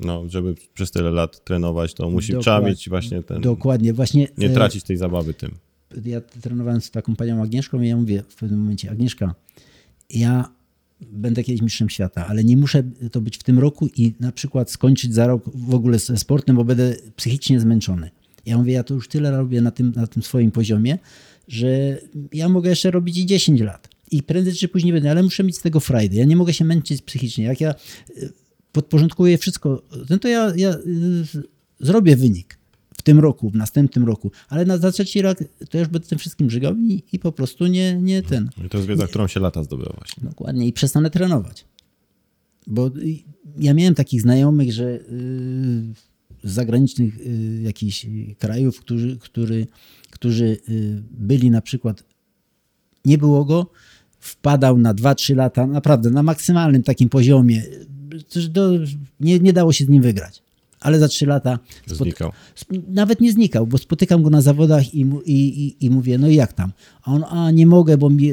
[0.00, 3.92] No, żeby przez tyle lat trenować, to musi, Dokład- trzeba mieć właśnie ten, Dokładnie.
[3.92, 5.54] Właśnie nie e, tracić tej zabawy tym.
[6.04, 9.34] ja trenowałem z taką panią Agnieszką i ja mówię w pewnym momencie, Agnieszka,
[10.10, 10.48] ja
[11.12, 14.70] będę kiedyś mistrzem świata, ale nie muszę to być w tym roku i na przykład
[14.70, 18.10] skończyć za rok w ogóle ze sportem, bo będę psychicznie zmęczony.
[18.46, 20.98] Ja mówię, ja to już tyle robię na tym, na tym swoim poziomie,
[21.48, 21.98] że
[22.32, 23.88] ja mogę jeszcze robić i 10 lat.
[24.10, 26.16] I prędzej czy później będę, ale muszę mieć z tego frajdę.
[26.16, 27.44] Ja nie mogę się męczyć psychicznie.
[27.44, 27.74] Jak ja
[28.16, 28.32] y,
[28.72, 30.78] podporządkuję wszystko, no to ja, ja y,
[31.80, 32.61] zrobię wynik
[33.02, 35.38] w tym roku, w następnym roku, ale na za trzeci rok
[35.70, 38.50] to już będę tym wszystkim żygał i, i po prostu nie, nie ten.
[38.66, 40.22] I to jest wiedza, którą się lata zdobywa właśnie.
[40.28, 41.64] Dokładnie i przestanę trenować.
[42.66, 42.90] Bo
[43.58, 45.00] ja miałem takich znajomych, że y,
[46.44, 48.06] z zagranicznych y, jakichś
[48.38, 49.66] krajów, którzy, który,
[50.10, 52.04] którzy y, byli na przykład,
[53.04, 53.70] nie było go,
[54.20, 57.62] wpadał na 2-3 lata, naprawdę na maksymalnym takim poziomie.
[58.52, 58.70] To
[59.20, 60.41] nie, nie dało się z nim wygrać.
[60.82, 62.32] Ale za 3 lata Znikał.
[62.88, 66.34] Nawet nie znikał, bo spotykam go na zawodach i, i, i, i mówię, no i
[66.34, 66.72] jak tam?
[67.02, 68.32] A on, a nie mogę, bo mi,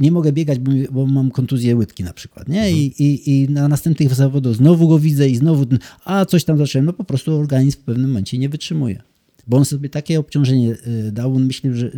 [0.00, 2.72] nie mogę biegać, bo, bo mam kontuzję łydki na przykład, nie?
[2.72, 5.66] I, i, I na następnych zawodach znowu go widzę i znowu,
[6.04, 9.02] a coś tam zacząłem, no po prostu organizm w pewnym momencie nie wytrzymuje.
[9.46, 11.90] Bo on sobie takie obciążenie y, dał, on myśli, że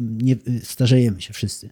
[0.00, 1.70] nie, y, starzejemy się wszyscy.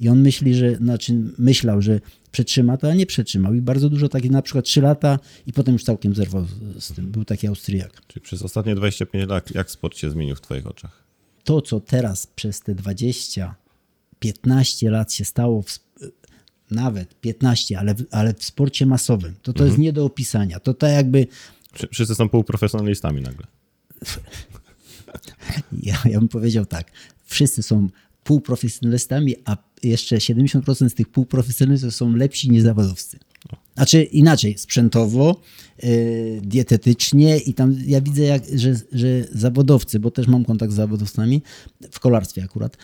[0.00, 2.00] I on myśli, że, znaczy myślał, że
[2.32, 3.54] przetrzyma to, a nie przetrzymał.
[3.54, 6.46] I bardzo dużo takich, na przykład 3 lata i potem już całkiem zerwał
[6.78, 7.10] z, tym.
[7.10, 8.06] Był taki Austriak.
[8.06, 11.00] Czyli przez ostatnie 25 lat, jak sport się zmienił w twoich oczach?
[11.44, 13.54] to, co teraz przez te 20,
[14.20, 15.78] 15 lat się stało, w,
[16.70, 20.60] nawet 15, ale, w- ale w sporcie masowym, to to jest nie do opisania.
[20.60, 21.26] To tak jakby,
[21.72, 23.46] Wszy- Wszyscy są półprofesjonalistami nagle.
[25.82, 26.90] ja, ja bym powiedział tak,
[27.24, 27.88] wszyscy są
[28.24, 33.18] półprofesjonalistami, a jeszcze 70% z tych półprofesjonalistów są lepsi niż zawodowcy.
[33.74, 35.40] Znaczy inaczej, sprzętowo,
[35.82, 40.76] yy, dietetycznie i tam ja widzę, jak, że, że zawodowcy, bo też mam kontakt z
[40.76, 41.42] zawodowcami,
[41.90, 42.76] w kolarstwie akurat,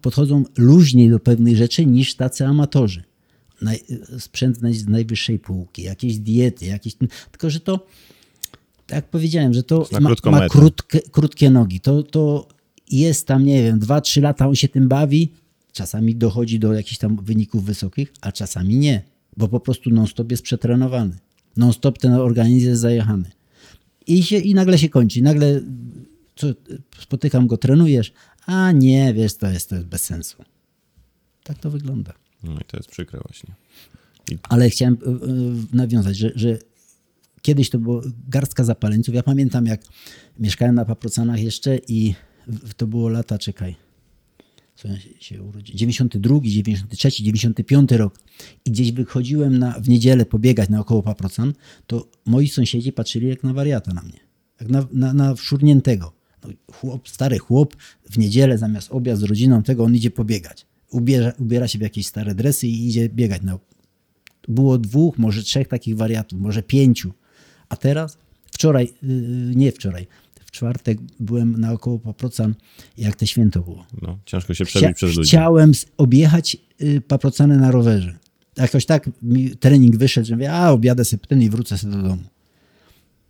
[0.00, 3.02] podchodzą luźniej do pewnych rzeczy niż tacy amatorzy.
[3.62, 3.80] Naj,
[4.18, 6.94] sprzęt z najwyższej półki, jakieś diety, jakieś...
[7.30, 7.86] Tylko, że to,
[8.86, 11.80] tak jak powiedziałem, że to ma, ma krótkie, krótkie nogi.
[11.80, 12.48] To, to
[12.90, 15.32] jest tam, nie wiem, 2-3 lata on się tym bawi,
[15.72, 19.02] czasami dochodzi do jakichś tam wyników wysokich, a czasami nie,
[19.36, 21.16] bo po prostu non-stop jest przetrenowany.
[21.56, 23.30] Non-stop ten organizm jest zajechany.
[24.06, 25.22] I, się, I nagle się kończy.
[25.22, 25.60] Nagle
[26.36, 26.46] co,
[26.98, 28.12] spotykam go, trenujesz,
[28.46, 30.44] a nie, wiesz, to jest, to jest bez sensu.
[31.42, 32.12] Tak to wygląda.
[32.42, 33.54] No i to jest przykre właśnie.
[34.42, 34.96] Ale chciałem y,
[35.72, 36.58] y, nawiązać, że, że
[37.42, 39.14] kiedyś to było garstka zapaleńców.
[39.14, 39.80] Ja pamiętam, jak
[40.38, 42.14] mieszkałem na Paprocanach jeszcze i
[42.76, 43.76] to było lata, czekaj,
[44.74, 48.18] co ja się, urodziłem, 92, 93, 95 rok
[48.64, 51.52] i gdzieś wychodziłem na, w niedzielę pobiegać naokoło Paprocan,
[51.86, 54.20] to moi sąsiedzi patrzyli jak na wariata na mnie,
[54.60, 56.12] jak na, na, na wszurniętego.
[56.44, 57.76] No, chłop, stary chłop
[58.10, 60.66] w niedzielę zamiast obiad z rodziną tego on idzie pobiegać.
[60.90, 63.58] Ubiera, ubiera się w jakieś stare dresy i idzie biegać na,
[64.48, 67.12] było dwóch, może trzech takich wariatów, może pięciu.
[67.68, 68.18] A teraz,
[68.52, 70.06] wczoraj, yy, nie wczoraj,
[70.54, 72.54] czwartek byłem naokoło Paprocan,
[72.98, 73.86] jak te święto było.
[74.02, 75.28] No, ciężko się przebić Chcia- przez ludzi.
[75.28, 78.18] Chciałem objechać y, Paprocany na rowerze.
[78.56, 82.02] Jakoś tak mi trening wyszedł, że mówię, a objadę sobie ten i wrócę sobie do
[82.02, 82.22] domu.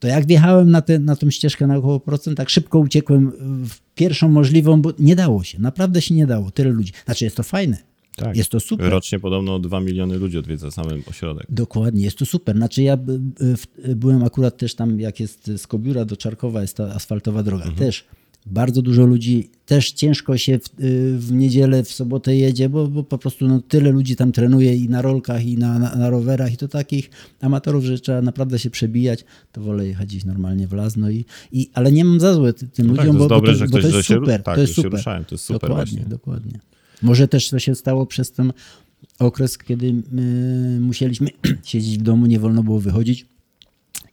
[0.00, 3.32] To jak wjechałem na, tę na tą ścieżkę naokoło procent, tak szybko uciekłem
[3.68, 5.60] w pierwszą możliwą, bo nie dało się.
[5.60, 6.50] Naprawdę się nie dało.
[6.50, 6.92] Tyle ludzi.
[7.04, 7.76] Znaczy jest to fajne.
[8.16, 8.36] Tak.
[8.36, 8.90] Jest to super.
[8.90, 11.46] Rocznie podobno 2 miliony ludzi odwiedza sam ośrodek.
[11.48, 12.56] Dokładnie, jest to super.
[12.56, 12.98] Znaczy ja
[13.96, 17.70] byłem akurat też tam, jak jest z Kobiura do Czarkowa, jest ta asfaltowa droga.
[17.70, 18.04] Też
[18.46, 23.04] bardzo dużo ludzi, też ciężko się w, y, w niedzielę, w sobotę jedzie, bo, bo
[23.04, 26.52] po prostu no, tyle ludzi tam trenuje i na rolkach, i na, na, na rowerach,
[26.52, 30.72] i to takich amatorów, że trzeba naprawdę się przebijać, to wolę jechać gdzieś normalnie w
[30.72, 30.96] las.
[30.96, 33.34] No i, i, ale nie mam za złe ty- tym No tak, ludziom, jest bo,
[33.34, 34.42] dobre, bo to, bo to jest super.
[34.42, 35.04] tak, to jest super.
[35.04, 36.58] to jest super dokładnie, dokładnie.
[37.04, 38.52] Może też to się stało przez ten
[39.18, 39.94] okres, kiedy
[40.80, 41.28] musieliśmy
[41.64, 43.26] siedzieć w domu, nie wolno było wychodzić.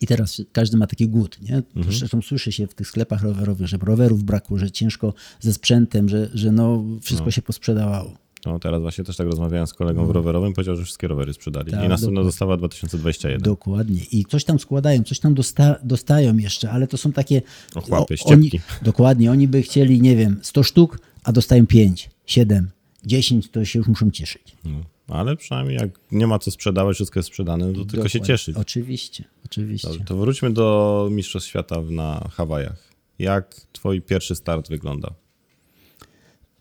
[0.01, 1.55] I teraz każdy ma taki głód, nie?
[1.55, 1.93] Mhm.
[1.93, 6.29] Zresztą słyszy się w tych sklepach rowerowych, że rowerów brakło, że ciężko ze sprzętem, że,
[6.33, 8.13] że no wszystko się posprzedawało.
[8.45, 11.71] No, teraz właśnie też tak rozmawiałem z kolegą w rowerowym, powiedział, że wszystkie rowery sprzedali.
[11.71, 13.41] Tak, I następna dostawa 2021.
[13.41, 14.01] Dokładnie.
[14.11, 17.41] I coś tam składają, coś tam dosta dostają jeszcze, ale to są takie...
[17.75, 18.59] Ochłapy, oni, ściepki.
[18.81, 19.31] Dokładnie.
[19.31, 22.69] Oni by chcieli, nie wiem, 100 sztuk, a dostają 5, 7,
[23.05, 24.55] 10, to się już muszą cieszyć.
[24.63, 28.21] No, ale przynajmniej jak nie ma co sprzedawać, wszystko jest sprzedane, to tylko się Dokładnie.
[28.21, 28.57] cieszyć.
[28.57, 29.87] Oczywiście, oczywiście.
[29.87, 32.91] Dobrze, to wróćmy do Mistrzostw Świata na Hawajach.
[33.19, 35.13] Jak twój pierwszy start wyglądał?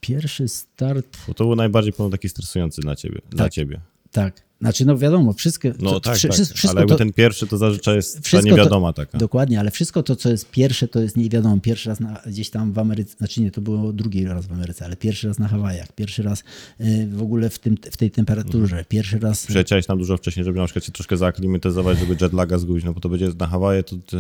[0.01, 3.21] Pierwszy start, Bo to był najbardziej pewno taki stresujący dla ciebie.
[3.31, 3.53] Dla Tak.
[3.53, 3.81] ciebie.
[4.11, 4.50] tak.
[4.61, 5.69] Znaczy, no wiadomo, wszystko...
[5.79, 6.37] No to, tak, wszy- tak.
[6.37, 9.19] wszy- wszystko ale jakby to- ten pierwszy to zazwyczaj jest ta Wszystko niewiadoma to, taka.
[9.19, 11.61] Dokładnie, ale wszystko to, co jest pierwsze, to jest nie wiadomo.
[11.61, 14.85] Pierwszy raz na, gdzieś tam w Ameryce, znaczy nie, to było drugi raz w Ameryce,
[14.85, 16.45] ale pierwszy raz na Hawajach, pierwszy raz
[16.81, 19.47] y, w ogóle w, tym, w tej temperaturze, pierwszy raz...
[19.47, 23.01] Przyleciałeś tam dużo wcześniej, żeby na przykład się troszkę zaaklimatyzować, żeby jetlaga zgubić, no bo
[23.01, 24.17] to będzie na Hawaje to ty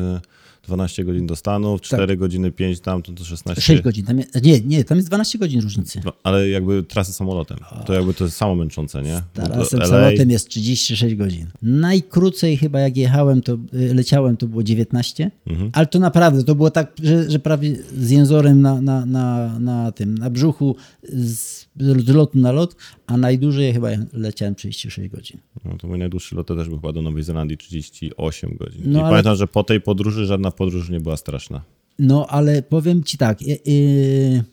[0.62, 3.62] 12 godzin do Stanów, 4 godziny 5 tam, to, to 16.
[3.62, 6.00] 6 godzin, tam nie, nie, tam jest 12 godzin różnicy.
[6.04, 9.22] No, Ale jakby trasy samolotem, to jakby to jest samo męczące, nie?
[9.34, 11.46] Teraz LA samolotem jest 36 godzin.
[11.62, 15.70] Najkrócej chyba jak jechałem, to y, leciałem, to było 19, Mhm.
[15.72, 19.92] ale to naprawdę, to było tak, że, że prawie z jęzorem na, na, na, na
[19.92, 20.76] tym, na brzuchu
[21.12, 25.40] z, z lotu na lot, a najdłużej chyba leciałem 36 godzin.
[25.64, 28.82] No to mój najdłuższy lot też był chyba do Nowej Zelandii 38 godzin.
[28.84, 31.62] No, I ale- pamiętam, że po tej podróży żadna podróż nie była straszna.
[31.98, 34.44] No, ale powiem ci tak, y, y,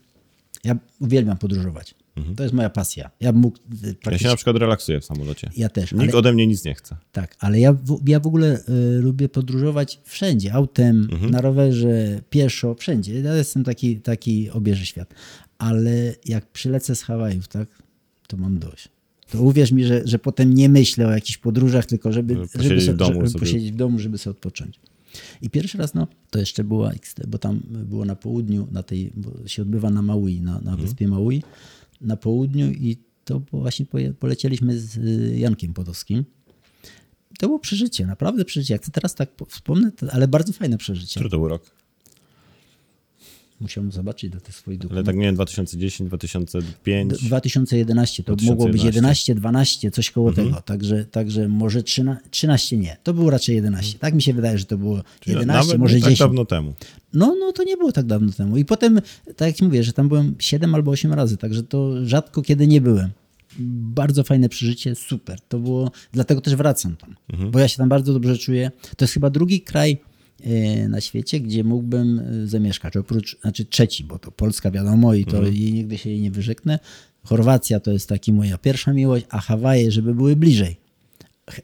[0.63, 1.95] ja uwielbiam podróżować.
[2.35, 3.11] To jest moja pasja.
[3.19, 3.81] Ja mógł Mhm.
[3.83, 4.29] Ja się praktycznie...
[4.29, 5.49] na przykład relaksuję w samolocie.
[5.57, 6.95] Ja też, Nikt ale- ode mnie nic nie chce.
[7.11, 11.31] Tak, ale ja w, ja w ogóle y, lubię podróżować wszędzie, autem, Mhm.
[11.31, 13.21] na rowerze, pieszo, wszędzie.
[13.21, 15.13] Ja jestem taki, taki obieży świat.
[15.57, 17.67] Ale jak przylecę z Hawajów, tak,
[18.27, 18.87] to mam dość.
[19.31, 22.95] To uwierz mi, że, że potem nie myślę o jakichś podróżach, tylko żeby, Żeby w
[22.95, 23.39] domu żeby sobie.
[23.39, 24.79] posiedzieć w domu, żeby sobie odpocząć.
[25.41, 29.11] I pierwszy raz, no, to jeszcze była XT, bo tam było na południu, na tej,
[29.15, 30.65] bo się odbywa na Maui, na, Mhm.
[30.65, 31.43] na wyspie Maui,
[32.01, 33.85] na południu i to właśnie
[34.19, 36.25] polecieliśmy z y, Jankiem Podowskim.
[37.39, 38.73] To było przeżycie, naprawdę przeżycie.
[38.73, 41.19] Jak teraz tak po- wspomnę, ale bardzo fajne przeżycie.
[41.19, 41.71] Który to był rok?
[43.59, 45.05] Musiałem zobaczyć do tych swoich Ale dokumentów.
[45.05, 47.23] tak nie wiem, 2010, 2005.
[47.23, 48.49] 2011 to 2011.
[48.51, 50.47] mogło być 11, 12, coś koło Mhm.
[50.47, 50.61] tego.
[50.61, 52.97] Także, także może 13, 13 nie.
[53.03, 53.99] To było raczej 11.
[53.99, 56.19] Tak mi się wydaje, że to było Czyli 11, nawet może nie 10.
[56.19, 56.73] tak dawno temu.
[57.13, 58.57] No, no to nie było tak dawno temu.
[58.57, 59.01] I potem,
[59.35, 62.81] tak jak mówię, że tam byłem 7 albo 8 razy, także to rzadko kiedy nie
[62.81, 63.09] byłem.
[63.95, 65.39] Bardzo fajne przeżycie, super.
[65.49, 67.15] To było, dlatego też wracam tam,
[67.51, 68.71] bo ja się tam bardzo dobrze czuję.
[68.97, 69.97] To jest chyba drugi kraj
[70.89, 72.97] na świecie, gdzie mógłbym e, zamieszkać.
[72.97, 76.79] Oprócz, znaczy trzeci, bo to Polska wiadomo i to i nigdy się jej nie wyrzeknę.
[77.23, 80.77] Chorwacja to jest taki moja pierwsza miłość, a Hawaje, żeby były bliżej.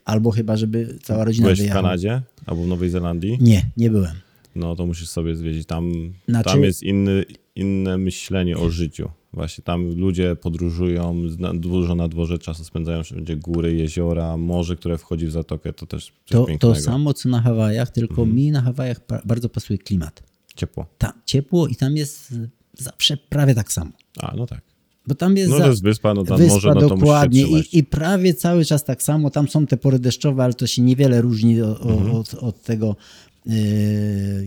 [0.04, 1.82] Albo chyba, żeby cała rodzina Byłeś w wyjechała.
[1.82, 3.38] Kanadzie albo w Nowej Zelandii?
[3.40, 4.14] Nie, nie byłem.
[4.54, 5.66] No to musisz sobie zwiedzić.
[5.66, 5.92] Tam,
[6.28, 7.24] Znaczy- tam jest inny,
[7.56, 9.08] inne myślenie o życiu.
[9.34, 11.22] Właśnie tam ludzie podróżują,
[11.54, 15.72] dużo na dworze czasu spędzają wszędzie góry, jeziora, morze, które wchodzi w zatokę.
[15.72, 16.74] To też To, pięknego.
[16.74, 18.34] to samo co na Hawajach, tylko Mhm.
[18.36, 20.22] mi na Hawajach bardzo pasuje klimat.
[20.56, 20.86] Ciepło.
[20.98, 22.34] Tam ciepło i tam jest
[22.78, 23.90] zawsze prawie tak samo.
[24.20, 24.60] A, no tak.
[25.06, 27.42] Bo tam jest No to jest wyspa, no tam wyspa może, no dokładnie.
[27.42, 29.30] I, i prawie cały czas tak samo.
[29.30, 32.10] Tam są te pory deszczowe, ale to się niewiele różni o, o, Mhm.
[32.16, 32.96] od, od tego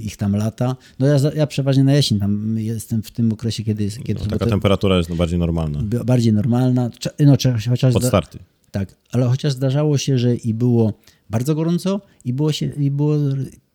[0.02, 0.76] ich tam lata.
[1.00, 4.26] No ja, ja przeważnie na jesień tam jestem w tym okresie, kiedy, jest- kiedy No,
[4.30, 5.80] taka to temperatura jest no, bardziej normalna.
[6.06, 6.90] bardziej normalna.
[7.20, 7.36] No,
[7.70, 8.40] chociaż Pod starty.
[8.72, 10.94] tak, ale chociaż zdarzało się, że i było
[11.30, 13.16] bardzo gorąco i było, się, i było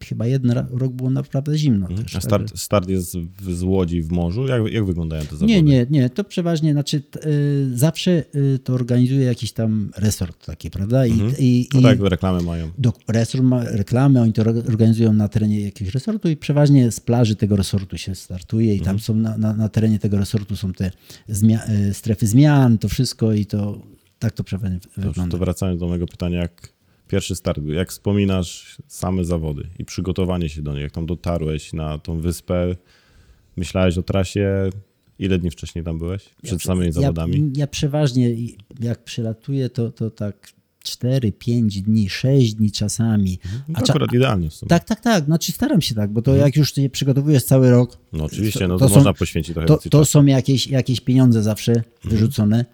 [0.04, 2.16] chyba jeden rok było naprawdę zimno też.
[2.16, 4.46] A start, start jest w, z Łodzi w morzu?
[4.46, 5.46] Jak, jak wyglądają te zawody?
[5.52, 10.70] Nie, nie, nie, to przeważnie, znaczy y, zawsze y, to organizuje jakiś tam resort taki,
[10.70, 11.06] prawda?
[11.06, 12.70] I, i, No i tak, reklamy mają.
[12.78, 17.36] do, resort ma reklamy, oni to organizują na terenie jakiegoś resortu i przeważnie z plaży
[17.36, 20.90] tego resortu się startuje i tam są na, na, na terenie tego resortu są te
[21.28, 23.82] zmia- y, strefy zmian, to wszystko i to
[24.18, 25.32] tak to przeważnie wygląda.
[25.32, 26.72] to wracając do mojego pytania, jak
[27.12, 31.72] pierwszy start był, jak wspominasz same zawody i przygotowanie się do nich, jak tam dotarłeś
[31.72, 32.76] na tą wyspę,
[33.56, 34.70] myślałeś o trasie,
[35.18, 36.24] ile dni wcześniej tam byłeś?
[36.42, 37.36] Przed samymi zawodami?
[37.36, 38.34] Ja, ja przeważnie,
[38.80, 40.52] jak przylatuję, to, to tak
[40.84, 43.38] 4, 5 dni, 6 dni czasami.
[43.68, 44.68] No A to cza- akurat idealnie w sumie.
[44.68, 45.24] tak, tak, tak.
[45.24, 48.78] Znaczy staram się tak, bo to jak już się przygotowujesz cały rok, No oczywiście, no
[48.78, 52.64] to to, są- można poświęcić trochę to, to są jakieś, jakieś pieniądze zawsze wyrzucone.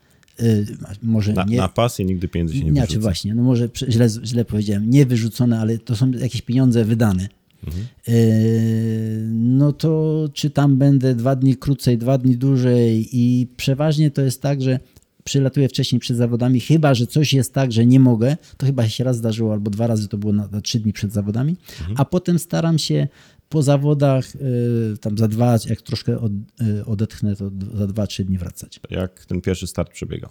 [0.43, 0.67] Y,
[1.03, 1.57] może Na, nie.
[1.57, 3.01] na pasję nigdy pieniędzy się nie nie, czy wyrzuca.
[3.03, 7.29] właśnie, no może źle, źle powiedziałem, nie wyrzucone, ale to są jakieś pieniądze wydane.
[7.67, 7.87] Mhm.
[8.09, 14.23] Y, no to czy tam będę dwa dni krócej, dwa dni dłużej i przeważnie to
[14.23, 14.81] jest tak, że
[15.25, 19.05] przylatuję wcześniej przed zawodami, chyba, że coś jest tak, że nie mogę, to chyba się
[19.05, 21.97] raz zdarzyło, albo dwa razy to było na, na trzy dni przed zawodami, Mhm.
[22.01, 23.09] a potem staram się
[23.49, 26.33] po zawodach y, tam za dwa, jak troszkę od,
[26.63, 28.81] y, odetchnę, to za dwa, trzy dni wracać.
[28.91, 30.31] Jak ten pierwszy start przebiegał?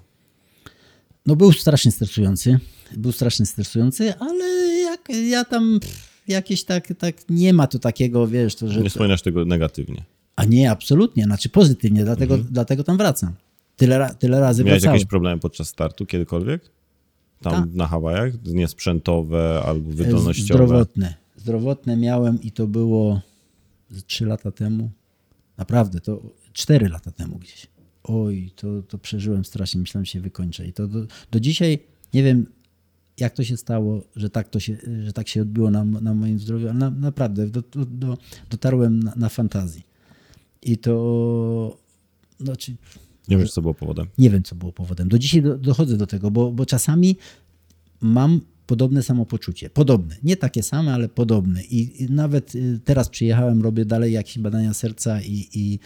[1.25, 2.59] No był strasznie stresujący,
[2.97, 8.27] był strasznie stresujący, ale jak ja tam pff, jakieś tak, tak nie ma tu takiego,
[8.27, 8.81] wiesz, to, że...
[8.81, 10.03] Nie wspominasz tego negatywnie.
[10.35, 13.33] A nie, absolutnie, znaczy pozytywnie, dlatego, dlatego tam wracam.
[13.77, 14.67] Tyle, tyle razy Mhm.
[14.67, 14.95] Miałeś wracałem.
[14.95, 16.61] jakieś problemy podczas startu kiedykolwiek?
[17.41, 17.73] Tam Tak.
[17.73, 18.33] na Hawajach?
[18.45, 20.63] Niesprzętowe albo wydolnościowe?
[20.65, 21.13] Zdrowotne.
[21.47, 23.21] Zdrowotne miałem i to było
[23.89, 24.89] z trzy lata temu.
[25.57, 27.67] Naprawdę, to cztery lata temu gdzieś.
[28.03, 30.67] Oj, to, to przeżyłem strasznie, myślałem, się wykończę.
[30.67, 31.79] I to do, do dzisiaj
[32.13, 32.45] nie wiem,
[33.17, 36.39] jak to się stało, że tak, to się, że tak się odbiło na, na moim
[36.39, 38.17] zdrowiu, ale na, naprawdę do, do, do,
[38.49, 39.83] dotarłem na, na fantazji.
[40.61, 41.77] I to,
[42.39, 42.75] znaczy,
[43.27, 44.07] Nie wiesz, co było powodem.
[44.17, 45.09] nie wiem, co było powodem.
[45.09, 47.17] Do dzisiaj do, dochodzę do tego, bo, bo czasami
[48.01, 49.69] mam podobne samopoczucie.
[49.69, 50.15] Podobne.
[50.23, 51.63] Nie takie same, ale podobne.
[51.63, 55.79] I, i nawet y, teraz przyjechałem, robię dalej jakieś badania serca i, i,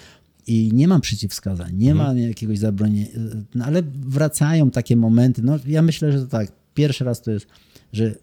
[0.47, 2.15] i nie mam przeciwwskazań, nie Mhm.
[2.15, 3.07] ma jakiegoś zabronienia,
[3.55, 5.41] no, ale wracają takie momenty.
[5.43, 6.51] No, ja myślę, że to tak.
[6.73, 7.47] Pierwszy raz to jest,
[7.93, 8.15] że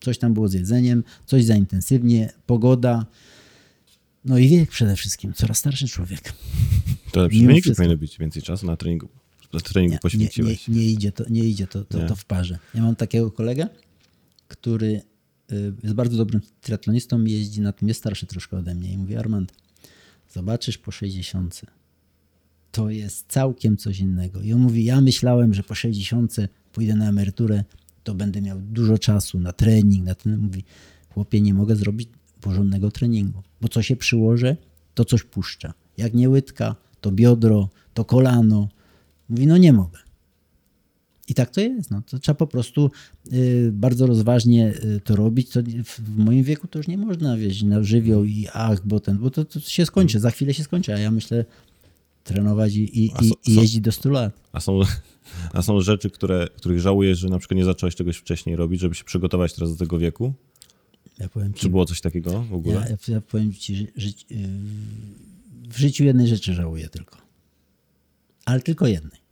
[0.00, 3.06] coś tam było z jedzeniem, coś za intensywnie, pogoda.
[4.24, 6.20] No i wiek przede wszystkim, coraz starszy człowiek.
[7.12, 7.74] To wszystko.
[7.76, 9.08] powinny być, więcej czasu na treningu.
[9.52, 10.68] Na treningu nie, poświęciłeś.
[10.68, 12.06] nie, nie idzie, to, nie idzie to, to, Nie.
[12.06, 12.58] to w parze.
[12.74, 13.68] Ja mam takiego kolegę,
[14.54, 15.02] który
[15.52, 19.16] y, jest bardzo dobrym triatlonistą, jeździ na tym, jest starszy troszkę ode mnie i mówi
[19.16, 19.52] Armand,
[20.32, 21.60] zobaczysz po 60.
[22.72, 24.40] To jest całkiem coś innego.
[24.40, 26.36] I on mówi, ja myślałem, że po 60
[26.72, 27.64] pójdę na emeryturę,
[28.04, 30.38] to będę miał dużo czasu na trening, na ten.
[30.38, 30.64] Mówi,
[31.08, 32.08] chłopie, nie mogę zrobić
[32.40, 34.56] porządnego treningu, bo co się przyłożę,
[34.94, 35.74] to coś puszcza.
[35.96, 38.68] Jak nie łydka, to biodro, to kolano.
[39.28, 39.98] Mówi, no nie mogę.
[41.28, 41.90] I tak to jest.
[41.90, 42.02] No.
[42.06, 42.90] To trzeba po prostu
[43.32, 45.50] y, bardzo rozważnie y, to robić.
[45.50, 49.18] To w, moim wieku to już nie można wieść na żywioł i ach, bo ten,
[49.18, 51.44] bo to, to się skończy, za chwilę się skończy, a ja myślę
[52.24, 54.32] trenować i, i, A i, jeździć do 100 lat.
[54.52, 54.80] A są,
[55.52, 58.94] a są rzeczy, które, których żałujesz, że na przykład nie zacząłeś czegoś wcześniej robić, żeby
[58.94, 60.32] się przygotować teraz do tego wieku?
[61.18, 62.74] Ja ci, Czy było coś takiego w ogóle?
[62.74, 64.48] ja, ja, ja powiem ci, że, że yy,
[65.68, 67.16] w życiu jednej rzeczy żałuję tylko.
[68.44, 69.23] Ale tylko jednej.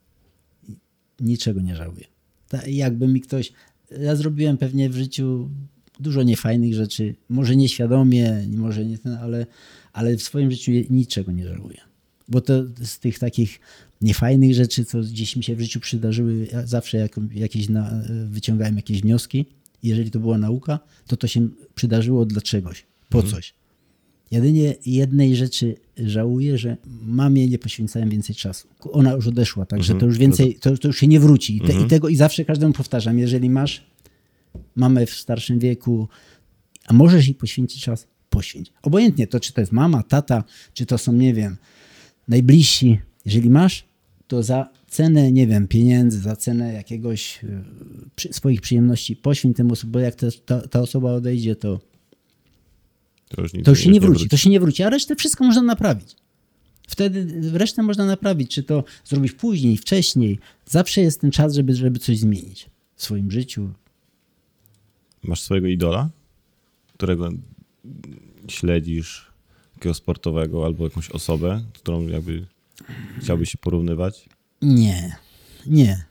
[1.23, 2.05] Niczego nie żałuję.
[2.49, 3.53] Ta, jakby mi ktoś.
[4.01, 5.51] Ja zrobiłem pewnie w życiu
[6.01, 7.15] dużo niefajnych rzeczy.
[7.29, 9.47] Może nieświadomie, może nie ten, ale,
[9.93, 11.81] ale w swoim życiu niczego nie żałuję.
[12.29, 13.61] Bo to z tych takich
[14.01, 18.77] niefajnych rzeczy, co gdzieś mi się w życiu przydarzyły, ja zawsze jak, jakieś na, wyciągałem
[18.77, 19.47] jakieś wnioski.
[19.83, 23.35] Jeżeli to była nauka, to to się przydarzyło dla czegoś, po Mhm.
[23.35, 23.55] coś.
[24.33, 28.69] Jedynie jednej rzeczy żałuję, że mamie nie poświęcałem więcej czasu.
[28.93, 30.01] Ona już odeszła, także Mhm.
[30.01, 31.57] to już więcej, to, to już się nie wróci.
[31.57, 31.87] I, te, Mhm.
[31.87, 33.87] I tego i zawsze każdemu powtarzam, jeżeli masz
[34.77, 36.09] mamę w starszym wieku,
[36.87, 38.73] a możesz jej poświęcić czas, poświęć.
[38.83, 41.57] Obojętnie to, czy to jest mama, tata, czy to są, nie wiem,
[42.29, 42.99] najbliżsi.
[43.25, 43.85] Jeżeli masz,
[44.27, 47.65] to za cenę, nie wiem, pieniędzy, za cenę jakiegoś e,
[48.17, 51.81] przy, swoich przyjemności poświęć temu osobie, bo jak ta, ta, ta osoba odejdzie, to,
[53.37, 54.29] To już, to już się nie wróci.
[54.29, 56.17] To się nie wróci, a resztę wszystko można naprawić.
[56.89, 60.39] Wtedy resztę można naprawić, czy to zrobić później, wcześniej.
[60.67, 63.71] Zawsze jest ten czas, żeby, żeby coś zmienić w swoim życiu.
[65.23, 66.11] Masz swojego idola,
[66.95, 67.31] którego
[68.49, 69.33] śledzisz,
[69.75, 72.47] takiego sportowego albo jakąś osobę, z którą jakby
[73.21, 74.29] chciałbyś się porównywać?
[74.63, 75.17] Nie,
[75.67, 76.05] nie.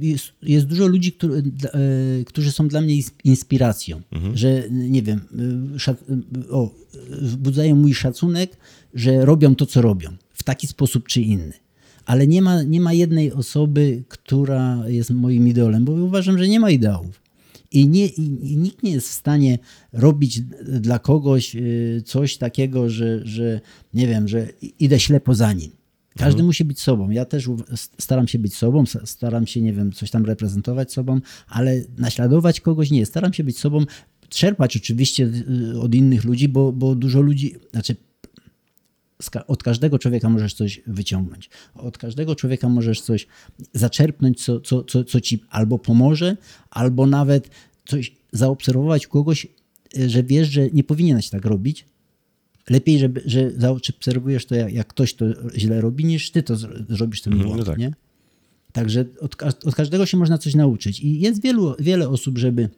[0.00, 4.00] Jest, jest dużo ludzi, którzy, e, którzy są dla mnie ins- inspiracją,
[4.34, 5.20] że nie wiem,
[5.74, 6.74] e, szac, e, o,
[7.10, 8.56] wzbudzają mój szacunek,
[8.94, 11.52] że robią to, co robią w taki sposób czy inny.
[12.04, 16.60] Ale nie ma, nie ma jednej osoby, która jest moim idolem, bo uważam, że nie
[16.60, 17.22] ma ideałów.
[17.72, 19.58] I, nie, i, nikt nie jest w stanie
[19.92, 20.40] robić
[20.80, 21.56] dla kogoś
[22.04, 23.60] coś takiego, że, że
[23.94, 25.70] nie wiem, że idę ślepo za nim.
[26.16, 27.10] Każdy musi być sobą.
[27.10, 27.48] Ja też
[27.98, 32.90] staram się być sobą, staram się, nie wiem, coś tam reprezentować sobą, ale naśladować kogoś
[32.90, 33.06] nie.
[33.06, 33.84] Staram się być sobą,
[34.28, 35.30] czerpać oczywiście
[35.74, 37.96] y, od innych ludzi, bo, bo dużo ludzi, znaczy
[39.46, 41.50] od każdego człowieka możesz coś wyciągnąć.
[41.74, 43.26] Od każdego człowieka możesz coś
[43.72, 46.36] zaczerpnąć, co, co, co, co ci albo pomoże,
[46.70, 47.50] albo nawet
[47.84, 49.46] coś zaobserwować kogoś,
[49.98, 51.91] y, że wiesz, że nie powinieneś tak robić.
[52.70, 55.24] Lepiej, żeby, że zaobserwujesz to, jak, jak ktoś to
[55.56, 57.66] źle robi, niż ty to zro- zrobisz ten Mhm, błąd.
[57.66, 57.78] no tak.
[57.78, 57.92] nie?
[58.72, 61.00] Także od, od każdego się można coś nauczyć.
[61.00, 62.68] I jest wielu, wiele osób, żeby,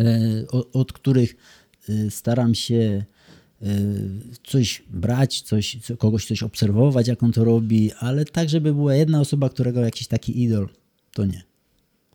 [0.00, 1.36] e, o- od których
[1.88, 3.04] e, staram się
[3.62, 3.66] e,
[4.44, 8.94] coś brać, coś, co- kogoś coś obserwować, jak on to robi, ale tak, żeby była
[8.94, 10.68] jedna osoba, którego jakiś taki idol,
[11.14, 11.42] to nie.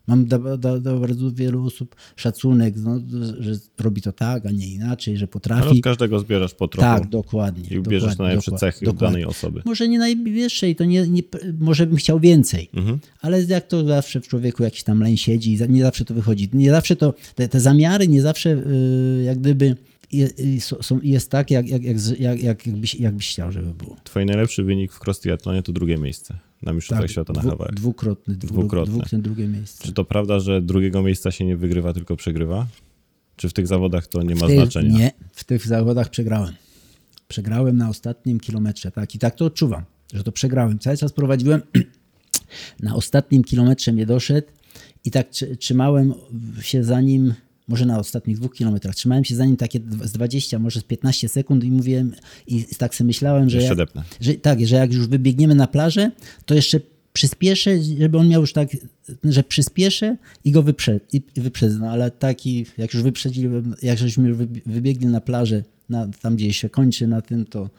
[0.07, 2.99] Mam do, do, do bardzo wielu osób szacunek, no,
[3.39, 5.77] że robi to tak, a nie inaczej, że Ale potrafi.
[5.77, 7.77] od każdego zbierasz po trochu Tak, dokładnie.
[7.77, 9.07] i bierzesz najlepsze cechy dokładnie.
[9.07, 9.61] danej osoby.
[9.65, 11.21] Może nie najwyższej, to nie, nie,
[11.59, 12.99] może bym chciał więcej, Mhm.
[13.21, 16.49] ale jak to zawsze w człowieku jakiś tam leń siedzi i nie zawsze to wychodzi.
[16.53, 19.75] Nie zawsze to, te, te zamiary nie zawsze y, jak gdyby
[20.13, 23.95] y, są- jest tak, jak, jak, jak, jak, jak, jakbyś, jakbyś chciał, żeby było.
[24.03, 27.73] Twój najlepszy wynik w cross triathlonie to drugie miejsce na Mistrzostwach Świata na dwu- Hawajach.
[27.75, 28.91] Dwukrotny, dwu, Dwukrotne.
[28.91, 29.83] dwukrotne drugie miejsce.
[29.83, 32.67] Czy to prawda, że drugiego miejsca się nie wygrywa, tylko przegrywa?
[33.35, 34.97] Czy w tych zawodach to nie ma znaczenia?
[34.97, 36.53] Nie, w tych zawodach przegrałem.
[37.27, 39.15] Przegrałem na ostatnim kilometrze, tak.
[39.15, 40.79] I tak to odczuwam, że to przegrałem.
[40.79, 41.61] Cały czas prowadziłem,
[42.79, 44.47] na ostatnim kilometrze mnie doszedł
[45.05, 46.13] i tak trzy- trzymałem
[46.61, 47.33] się za nim,
[47.67, 51.29] może na ostatnich dwóch kilometrach, trzymałem się za nim takie z 20, może z 15
[51.29, 52.11] sekund i mówiłem,
[52.47, 53.77] i tak sobie myślałem, że, jak,
[54.21, 56.11] że tak, że jak już wybiegniemy na plażę,
[56.45, 56.79] to jeszcze
[57.13, 58.69] przyspieszę, żeby on miał już tak,
[59.23, 61.79] że przyspieszę i go wyprze, i wyprzedzę.
[61.79, 64.33] No, ale taki, jak już wyprzedziłem, jak żeśmy
[64.65, 67.69] wybiegli na plażę, na, tam gdzie się kończy na tym, to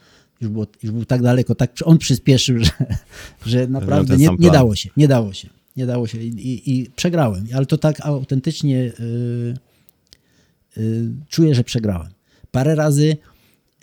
[0.40, 2.70] już, było, już był tak daleko, tak on przyspieszył, że,
[3.46, 5.48] że naprawdę nie, nie dało się, nie dało się.
[5.76, 9.56] Nie dało się i, i, i przegrałem, ale to tak autentycznie yy,
[11.28, 12.10] czuję, że przegrałem.
[12.50, 13.16] Parę razy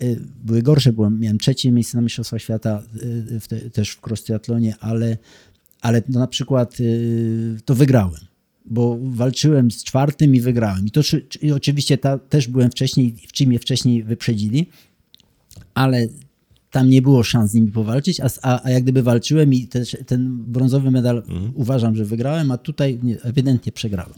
[0.02, 2.84] y, były gorsze, byłem, miałem trzecie miejsce na Mistrzostwach Świata
[3.34, 4.26] y, w te, też w cross
[4.80, 5.18] ale,
[5.82, 8.20] ale no na przykład y, to wygrałem,
[8.66, 10.86] bo walczyłem z czwartym i wygrałem.
[10.86, 11.02] I to
[11.42, 14.70] i oczywiście ta, też byłem wcześniej, w czym mnie wcześniej wyprzedzili,
[15.74, 16.06] ale
[16.74, 19.98] tam nie było szans z nimi powalczyć, a, a, a jak gdyby walczyłem i też
[20.06, 24.14] ten brązowy medal uważam, że wygrałem, a tutaj nie, ewidentnie przegrałem.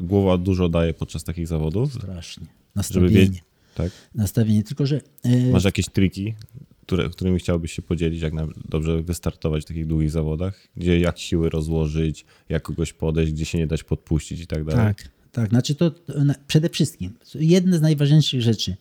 [0.00, 2.46] Głowa dużo daje podczas takich zawodów, Strasznie.
[2.46, 3.40] żeby Nastawienie.
[3.74, 3.90] Tak?
[4.14, 4.62] Nastawienie.
[4.62, 6.34] Tylko, że y, Masz jakieś triki,
[6.82, 8.32] które, którymi chciałbyś się podzielić, jak
[8.68, 10.68] dobrze wystartować w takich długich zawodach?
[10.76, 14.94] Gdzie jak siły rozłożyć, jak kogoś podejść, gdzie się nie dać podpuścić i tak dalej?
[14.94, 15.48] Tak, tak.
[15.50, 18.76] Znaczy to to na- przede wszystkim, jedne z najważniejszych rzeczy,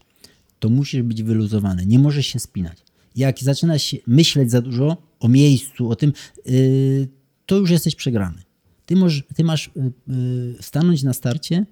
[0.60, 2.78] to musisz być wyluzowany, nie możesz się spinać.
[3.16, 6.14] Jak zaczynasz myśleć za dużo o miejscu, o tym,
[6.46, 7.08] yy,
[7.46, 8.44] to już jesteś przegrany.
[8.86, 11.66] Ty, możesz, ty masz yy, yy, stanąć na starcie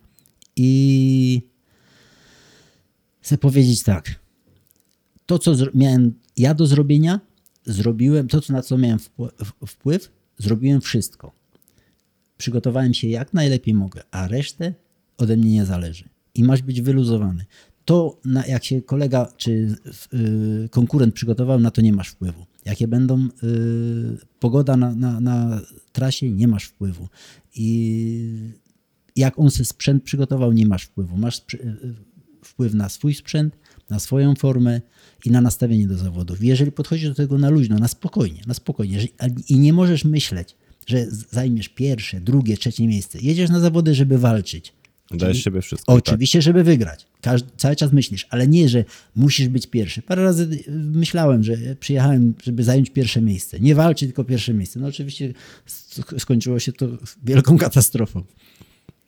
[0.56, 1.42] i
[3.22, 4.20] chcę powiedzieć tak.
[5.26, 7.20] To, co miałem ja do zrobienia
[7.66, 9.00] zrobiłem to, co- na co miałem
[9.68, 11.32] wpływ, zrobiłem wszystko.
[12.38, 14.74] Przygotowałem się jak najlepiej mogę, a resztę
[15.18, 16.10] ode mnie nie zależy.
[16.36, 17.46] I masz być wyluzowany.
[17.88, 19.76] To, na, jak się kolega czy
[20.14, 22.46] y, konkurent przygotował, na to nie masz wpływu.
[22.66, 23.28] Jakie będą y,
[24.40, 25.62] pogoda na, na, na
[25.92, 27.08] trasie, nie masz wpływu.
[27.56, 28.54] I
[29.16, 31.18] jak on sobie sprzęt przygotował, nie masz wpływu.
[31.18, 31.96] Masz y,
[32.44, 33.58] wpływ na swój sprzęt,
[33.90, 34.82] na swoją formę
[35.26, 36.44] i na nastawienie do zawodów.
[36.44, 39.08] Jeżeli podchodzisz do tego na luźno, na spokojnie, na spokojnie
[39.50, 40.56] i nie możesz myśleć,
[40.88, 43.20] że zajmiesz pierwsze, drugie, trzecie miejsce.
[43.22, 44.74] Jedziesz na zawody, żeby walczyć.
[45.12, 45.94] Dajesz siebie wszystko.
[45.96, 46.08] tak.
[46.08, 47.08] Oczywiście, żeby wygrać.
[47.58, 48.86] Cały czas myślisz, ale nie, że
[49.16, 50.02] musisz być pierwszy.
[50.02, 53.60] Parę razy y, myślałem, że przyjechałem, żeby zająć pierwsze miejsce.
[53.60, 54.80] Nie walczyć, tylko pierwsze miejsce.
[54.80, 55.34] No oczywiście
[55.68, 56.88] sk- skończyło się to
[57.26, 58.24] wielką katastrofą.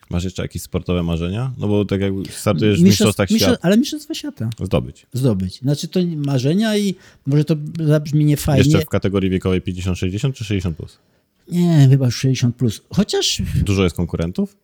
[0.10, 1.54] Masz jeszcze jakieś sportowe marzenia?
[1.58, 5.06] No bo tak jak startujesz w Mistrzostw- mistrzostwach mistrzo- świata, Ale mistrzostwa świata zdobyć.
[5.14, 5.60] zdobyć.
[5.60, 6.96] Znaczy to marzenia i
[7.26, 8.64] może to zabrzmi nie fajnie.
[8.64, 10.74] Jeszcze w kategorii wiekowej 50-60 czy 60+.
[10.74, 10.98] Plus?
[11.52, 12.82] Nie, chyba już 60 plus.
[12.90, 14.58] Chociaż Dużo jest konkurentów?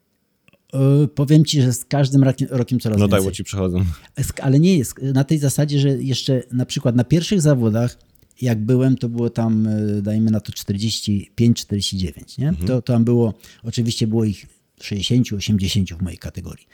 [1.03, 3.31] Y, powiem ci, że z każdym rokiem, coraz No tak, więcej.
[3.31, 3.85] bo ci przychodzą.
[4.19, 7.97] Sk- Ale nie jest na tej zasadzie, że jeszcze na przykład na pierwszych zawodach,
[8.41, 12.53] jak byłem, to było tam, y, dajmy na to 45-49, nie?
[12.67, 14.45] To tam było, oczywiście było ich
[14.81, 16.67] 60-80 w mojej kategorii,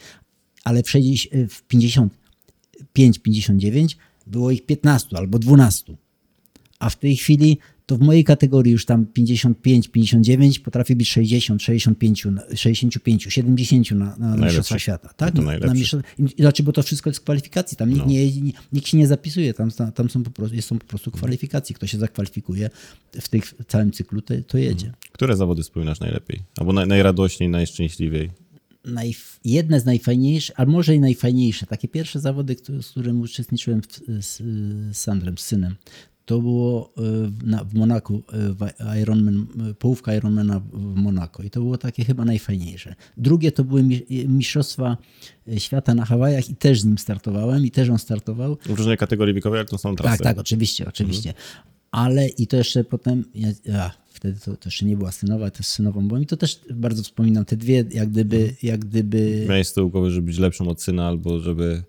[0.64, 1.64] ale w, 60, y, w
[2.94, 3.96] 55-59
[4.28, 5.96] było ich 15 albo 12.
[6.80, 7.58] A w tej chwili
[7.92, 14.16] to w mojej kategorii już tam 55-59 potrafi być 60, 65, na- 65 70 na,
[14.18, 15.14] na Mistrzostwa Świata.
[15.18, 15.36] Tak?
[15.36, 15.76] To Na najlepszy.
[15.78, 16.04] mistrzostw-
[16.38, 17.78] i- Znaczy, bo to wszystko jest z kwalifikacji.
[17.78, 18.08] Tam nikt, No.
[18.12, 18.32] nie,
[18.74, 21.76] nikt się nie zapisuje, tam, tam są, po prostu, są po prostu kwalifikacje.
[21.76, 22.70] Kto się zakwalifikuje
[23.22, 24.94] w tych w całym cyklu, to, to jedzie.
[25.12, 26.40] Które zawody wspominasz najlepiej?
[26.58, 28.30] Albo naj, najradośniej, najszczęśliwiej?
[28.86, 33.82] Najf- jedne z najfajniejszych, a może i najfajniejsze, takie pierwsze zawody, które, z którym uczestniczyłem
[33.82, 33.86] w,
[34.26, 35.76] z, z Sandrem, z synem,
[36.32, 38.68] to było y, w- na, w Monaku, w
[39.02, 39.46] Ironman,
[39.80, 42.96] połówka Ironmana w Monako i to było takie chyba najfajniejsze.
[43.18, 44.98] Drugie to były mi- Mistrzostwa
[45.58, 48.58] Świata na Hawajach i też z nim startowałem i też on startował.
[48.66, 50.18] W różnej kategorii wiekowej, jak to są trasy.
[50.18, 51.34] Tak, tak, oczywiście, oczywiście.
[51.92, 53.26] Ale i to jeszcze potem,
[53.66, 56.60] ja, wtedy to, to jeszcze nie była synowa, to z synową byłem i to też
[56.74, 60.68] bardzo wspominam, te dwie jak gdyby, jak gdyby Miałeś z tyłu głowy, żeby być lepszym
[60.68, 61.84] od syna, albo żeby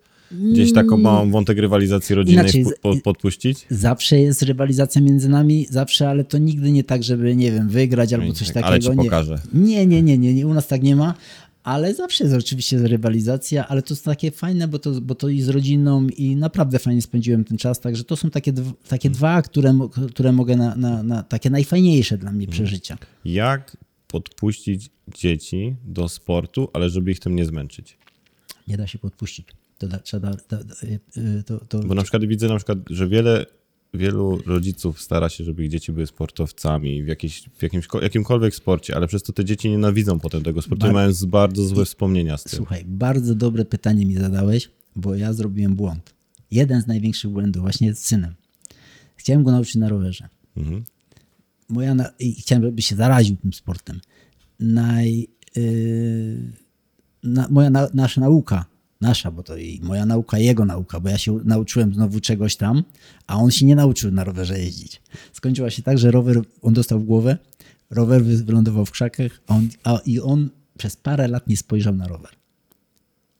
[0.53, 3.67] gdzieś taką małą wątek rywalizacji rodzinnej Inaczej, po, podpuścić?
[3.71, 8.13] Zawsze jest rywalizacja między nami, zawsze, ale to nigdy nie tak, żeby, nie wiem, wygrać
[8.13, 8.69] albo coś tak, takiego.
[8.69, 8.97] ale ci nie.
[8.97, 9.39] pokażę.
[9.55, 11.15] Nie, nie, nie, nie, nie, u nas tak nie ma,
[11.63, 15.41] ale zawsze jest oczywiście rywalizacja, ale to jest takie fajne, bo to, bo to i
[15.41, 18.53] z rodziną i naprawdę fajnie spędziłem ten czas, także to są takie,
[18.89, 19.17] takie Mm.
[19.17, 19.79] dwa, które,
[20.09, 22.37] które mogę na, na, na takie najfajniejsze dla Mm.
[22.37, 22.99] mnie przeżycia.
[23.25, 23.77] Jak
[24.09, 27.99] podpuścić dzieci do sportu, ale żeby ich tym nie zmęczyć?
[28.69, 29.47] Nie da się podpuścić.
[29.89, 30.75] To, trzeba, da, da,
[31.17, 33.47] y, to, to, Bo na przykład widzę, na przykład, że wiele,
[33.95, 38.97] wielu rodziców stara się, żeby ich dzieci były sportowcami w, jakiejś, w jakimś, jakimkolwiek sporcie,
[38.97, 41.85] ale przez to te dzieci nienawidzą potem tego sportu i Bar- mają z bardzo złe
[41.85, 42.57] wspomnienia z tym.
[42.57, 46.15] Słuchaj, bardzo dobre pytanie mi zadałeś, bo ja zrobiłem błąd.
[46.51, 48.35] Jeden z największych błędów, właśnie z synem.
[49.17, 50.29] Chciałem go nauczyć na rowerze.
[50.57, 50.85] Mhm.
[51.69, 54.01] Moja na, I chciałem, żeby się zaraził tym sportem.
[54.61, 56.53] Naj, yy,
[57.23, 58.65] na, moja na, nasza nauka,
[59.03, 62.83] nasza, bo to i moja nauka, jego nauka, bo ja się nauczyłem znowu czegoś tam,
[63.27, 65.03] a on się nie nauczył na rowerze jeździć.
[65.33, 67.39] Skończyła się tak, że rower, on dostał w głowę,
[67.91, 71.95] rower wy- wylądował w krzakach, a on, a, i on przez parę lat nie spojrzał
[71.95, 72.31] na rower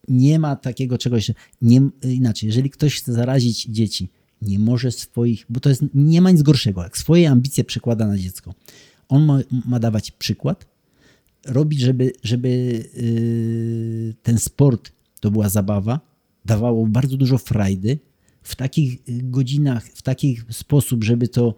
[0.09, 1.31] nie ma takiego czegoś,
[1.63, 4.09] nie, inaczej, jeżeli ktoś chce zarazić dzieci,
[4.43, 8.19] nie może swoich, bo to jest, nie ma nic gorszego, jak swoje ambicje przekłada na
[8.19, 8.55] dziecko.
[9.09, 10.67] On ma, ma dawać przykład,
[11.47, 12.49] robić, żeby, żeby
[12.97, 14.93] yy, ten sport
[15.23, 16.01] to była zabawa,
[16.45, 17.99] dawało bardzo dużo frajdy,
[18.43, 21.55] w takich y, godzinach, w taki sposób, żeby to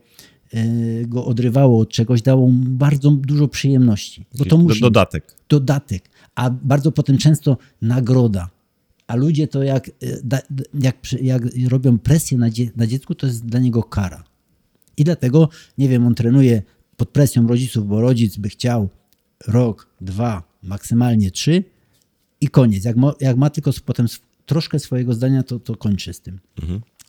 [0.53, 4.27] yy, go odrywało od czegoś, dało mu bardzo dużo przyjemności.
[4.39, 5.37] Bo to musi Dodatek.
[5.49, 8.51] dodatek, a bardzo potem często nagroda.
[9.07, 9.91] A ludzie to jak,
[10.25, 10.43] da-
[10.75, 14.25] jak, jak robią presję na, dzie, na dziecku, to jest dla niego kara.
[14.97, 15.49] I dlatego,
[15.79, 16.63] nie wiem, on trenuje
[16.97, 18.89] pod presją rodziców, bo rodzic by chciał
[19.47, 21.65] rok, dwa, maksymalnie trzy
[22.45, 22.85] i koniec.
[22.85, 24.07] Jak, mo, jak ma tylko potem
[24.47, 26.41] troszkę swojego zdania, to, to kończy z tym.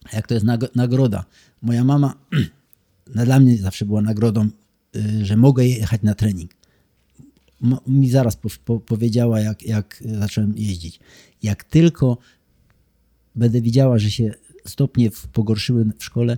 [0.03, 1.25] A jak to jest nag, nagroda?
[1.61, 2.13] Moja mama
[3.25, 4.49] dla mnie zawsze była nagrodą,
[4.95, 6.51] y, że mogę jechać na trening
[7.87, 10.99] mi zaraz po, po, powiedziała, jak, jak zacząłem jeździć.
[11.43, 12.17] Jak tylko
[13.35, 14.33] będę widziała, że się
[14.65, 16.37] stopnie pogorszyły w szkole,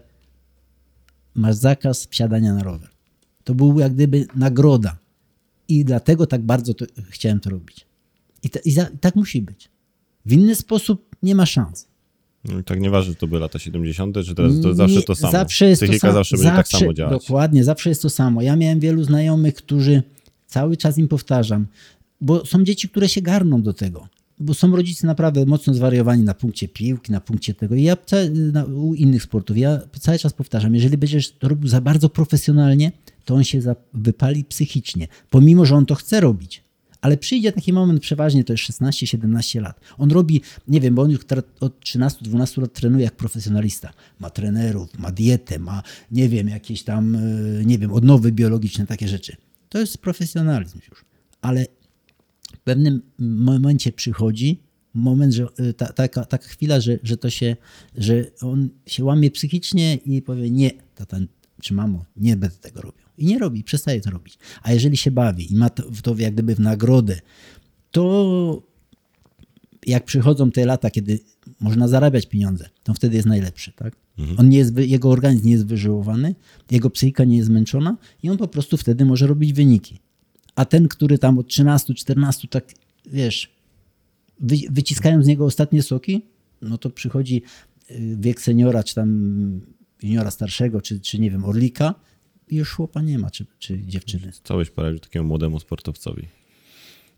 [1.36, 2.90] masz zakaz wsiadania na rower.
[3.44, 4.98] To był jak gdyby nagroda.
[5.68, 7.87] I dlatego tak bardzo to, chciałem to robić.
[8.44, 9.70] I, ta, i, za, i tak musi być.
[10.26, 11.88] W inny sposób nie ma szans.
[12.46, 15.32] No Tak nieważne, czy to były lata 70., czy teraz to zawsze Nie, to samo.
[15.32, 16.14] Zawsze jest Psychika to samo.
[16.14, 17.22] zawsze będzie tak samo działać.
[17.22, 18.42] Dokładnie, zawsze jest to samo.
[18.42, 20.04] Ja miałem wielu znajomych, którzy
[20.48, 21.68] cały czas im powtarzam,
[22.22, 24.08] bo są dzieci, które się garną do tego.
[24.40, 27.76] Bo są rodzice naprawdę mocno zwariowani na punkcie piłki, na punkcie tego.
[27.76, 27.98] I ja
[28.54, 32.92] na, u innych sportów, ja cały czas powtarzam, jeżeli będziesz to robił za bardzo profesjonalnie,
[33.26, 36.67] to on się za, wypali psychicznie, pomimo, że on to chce robić.
[37.02, 39.80] Ale przyjdzie taki moment, przeważnie to jest 16-17 lat.
[39.98, 41.20] On robi, nie wiem, bo on już
[41.60, 43.94] od 13-12 lat trenuje jak profesjonalista.
[44.20, 47.20] Ma trenerów, ma dietę, ma, nie wiem, jakieś tam, e,
[47.66, 49.36] nie wiem, odnowy biologiczne, takie rzeczy.
[49.70, 51.06] To jest profesjonalizm już.
[51.42, 51.66] Ale
[52.56, 54.60] w pewnym momencie przychodzi
[54.94, 57.56] moment, że y, ta, taka, taka chwila, że, że to się,
[57.98, 61.18] że on się łamie psychicznie i powie nie, tata
[61.62, 63.07] czy mamo, nie będę tego robił.
[63.18, 64.38] I nie robi, przestaje to robić.
[64.64, 67.20] A jeżeli się bawi i ma to, to jak gdyby w nagrodę,
[67.92, 68.64] to
[69.88, 71.20] jak przychodzą te lata, kiedy
[71.60, 73.96] można zarabiać pieniądze, to wtedy jest najlepszy, tak?
[74.38, 76.36] On nie jest, jego organizm nie jest wyżyłowany,
[76.72, 80.00] jego psychika nie jest zmęczona i on po prostu wtedy może robić wyniki.
[80.56, 82.74] A ten, który tam od 13, 14, tak
[83.06, 83.52] wiesz,
[84.40, 86.26] wy, wyciskają z niego ostatnie soki,
[86.62, 87.42] no to przychodzi
[87.92, 89.62] y, wiek seniora, czy tam
[90.04, 91.96] juniora starszego, czy, czy nie wiem, orlika
[92.52, 94.32] już chłopa nie ma, czy, czy dziewczyny.
[94.44, 96.28] Co byś poradził takiemu młodemu sportowcowi?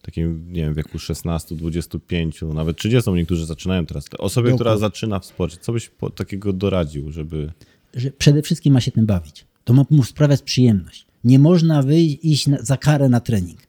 [0.02, 4.06] Takim, nie wiem, w wieku 16, 25, nawet 30 niektórzy zaczynają teraz.
[4.18, 7.52] Osobie, która zaczyna w sporcie, co byś takiego doradził, żeby...
[7.94, 9.46] Że przede wszystkim ma się tym bawić.
[9.64, 11.06] To ma mu sprawiać przyjemność.
[11.24, 13.60] Nie można wyjść, iść na, za karę na trening.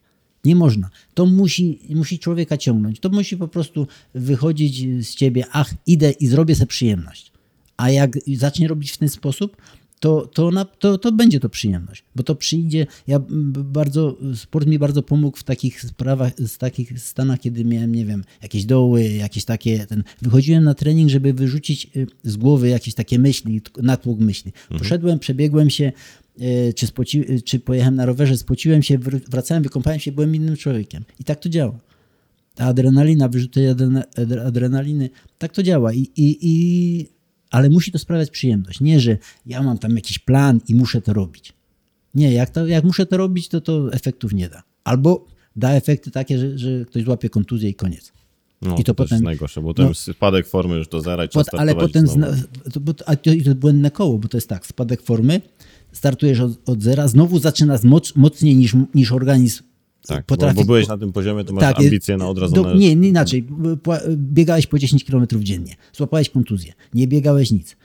[0.45, 0.89] Nie można.
[1.13, 2.99] To musi, musi człowieka ciągnąć.
[2.99, 7.31] To musi po prostu wychodzić z ciebie, ach, idę i zrobię sobie przyjemność.
[7.77, 9.57] A jak zacznie robić w ten sposób,
[10.01, 12.03] to, to, na, to, to będzie to przyjemność.
[12.15, 12.87] Bo to przyjdzie.
[13.07, 13.19] Ja
[13.63, 18.23] bardzo, sport mi bardzo pomógł w takich sprawach, z takich stanach, kiedy miałem, nie wiem,
[18.41, 19.85] jakieś doły, jakieś takie.
[19.85, 24.51] Ten, wychodziłem na trening, żeby wyrzucić y, z głowy jakieś takie myśli, natłok myśli.
[24.77, 25.91] Poszedłem, przebiegłem się,
[26.41, 30.35] y, czy, spoci, y, czy pojechałem na rowerze, spociłem się, wr- wracałem, wykąpałem się, byłem
[30.35, 31.03] innym człowiekiem.
[31.19, 31.79] I tak to działa.
[32.55, 35.93] Ta adrenalina, wyrzuty adrena, adre- adrenaliny, tak to działa.
[35.93, 37.07] I, i, i,
[37.51, 38.81] ale musi to sprawiać przyjemność.
[38.81, 41.53] Nie, że ja mam tam jakiś plan i muszę to robić.
[42.15, 44.63] Nie, jak, to, jak muszę to robić, to to efektów nie da.
[44.83, 45.25] Albo
[45.55, 48.11] da efekty takie, że, że ktoś złapie kontuzję i koniec.
[48.61, 49.93] No, I to to, potem- jest najgorsze, bo potem no.
[49.93, 52.27] spadek formy już do zera i Pot, ale potem, zna,
[52.73, 55.41] to, bo, a to, to błędne koło, bo to jest tak, spadek formy,
[55.91, 59.63] startujesz od, od zera, znowu zaczynasz moc, mocniej niż, niż organizm
[60.07, 60.55] Tak, potrafi...
[60.55, 62.75] bo, bo byłeś na tym poziomie, to masz Tak, ambicje na od razu do.
[62.75, 63.47] Nie, nie inaczej.
[64.15, 67.75] Biegałeś po 10 km dziennie, złapałeś kontuzję, nie biegałeś nic.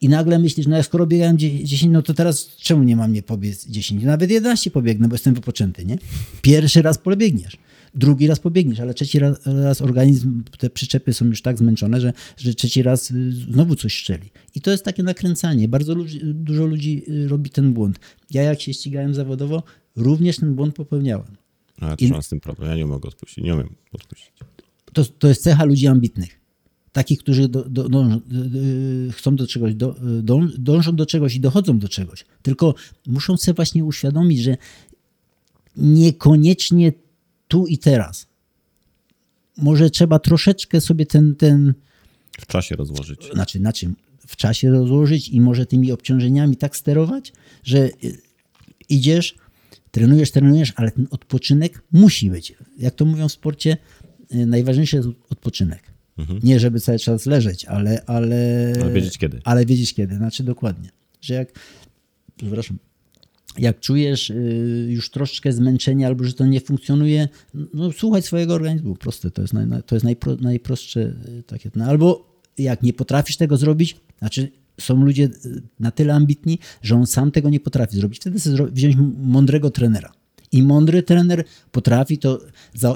[0.00, 3.12] I nagle myślisz, no ja skoro biegałem dzie- 10, no to teraz czemu nie mam
[3.12, 4.04] nie pobiec 10?
[4.04, 5.98] Nawet 11 pobiegnę, bo jestem wypoczęty, nie?
[6.42, 7.56] Pierwszy raz pobiegniesz.
[7.94, 12.12] Drugi raz pobiegniesz, ale trzeci raz, raz organizm, te przyczepy są już tak zmęczone, że,
[12.36, 14.30] że trzeci raz y, znowu coś szczeli.
[14.54, 15.68] I to jest takie nakręcanie.
[15.68, 18.00] Bardzo ludzi, dużo ludzi y, robi ten błąd.
[18.30, 19.62] Ja jak się ścigałem zawodowo,
[19.96, 21.36] również ten błąd popełniałem.
[21.80, 24.32] A ja I- też mam z tym problem, ja nie mogę odpuścić, nie umiem odpuścić.
[24.92, 26.40] to, to jest cecha ludzi ambitnych.
[26.92, 28.20] Takich, którzy do, do, dążą,
[29.12, 32.24] chcą do czegoś, do, dąż, dążą do czegoś i dochodzą do czegoś.
[32.42, 32.74] Tylko
[33.06, 34.56] muszą sobie właśnie uświadomić, że
[35.76, 36.92] niekoniecznie
[37.48, 38.26] tu i teraz.
[39.56, 41.74] Może trzeba troszeczkę sobie ten, ten
[42.40, 43.28] W czasie rozłożyć.
[43.34, 43.96] znaczy, na czym?
[44.26, 47.32] W czasie rozłożyć i może tymi obciążeniami tak sterować,
[47.64, 47.90] że
[48.88, 49.34] idziesz,
[49.96, 52.54] trenujesz, trenujesz, ale ten odpoczynek musi być.
[52.78, 53.76] Jak to mówią w sporcie,
[54.34, 55.82] y, najważniejszy jest odpoczynek.
[56.42, 59.40] Nie, żeby cały czas leżeć, ale, ale, Ale wiedzieć kiedy.
[59.44, 60.16] ale wiedzieć kiedy.
[60.16, 60.90] Znaczy dokładnie.
[61.20, 61.48] Że jak,
[62.36, 62.78] przepraszam,
[63.58, 67.28] jak czujesz y, już troszeczkę zmęczenie albo że to nie funkcjonuje,
[67.74, 68.94] no słuchaj swojego organizmu.
[68.94, 71.70] Proste, to jest, naj, naj- to jest najpro, najprostsze y, takie.
[71.74, 74.50] No, albo jak nie potrafisz tego zrobić, znaczy
[74.80, 78.20] są ludzie y, na tyle ambitni, że on sam tego nie potrafi zrobić.
[78.20, 80.12] Wtedy sobie wziąć mądrego trenera.
[80.52, 82.40] I mądry trener potrafi to,